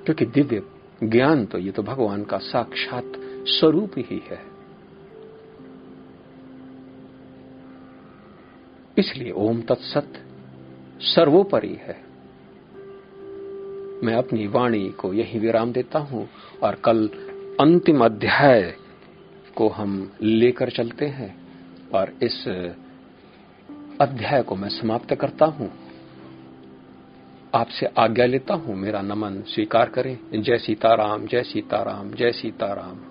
[0.04, 0.64] क्योंकि दिव्य
[1.04, 3.14] ज्ञान तो ये तो भगवान का साक्षात
[3.46, 4.42] स्वरूप ही है।
[8.98, 10.14] इसलिए ओम तत्सत
[11.00, 12.09] सर्वोपरि है।
[14.04, 16.30] मैं अपनी वाणी को यही विराम देता हूँ
[16.64, 17.08] और कल
[17.60, 18.76] अंतिम अध्याय
[19.56, 21.38] को हम लेकर चलते हैं
[21.94, 22.48] और इस
[24.02, 25.72] अध्याय को मैं समाप्त करता हूँ।
[27.56, 33.09] आपसे आज्ञा लेता हूँ, मेरा नमन स्वीकार करें। जय सीताराम जय सीताराम जय सीताराम।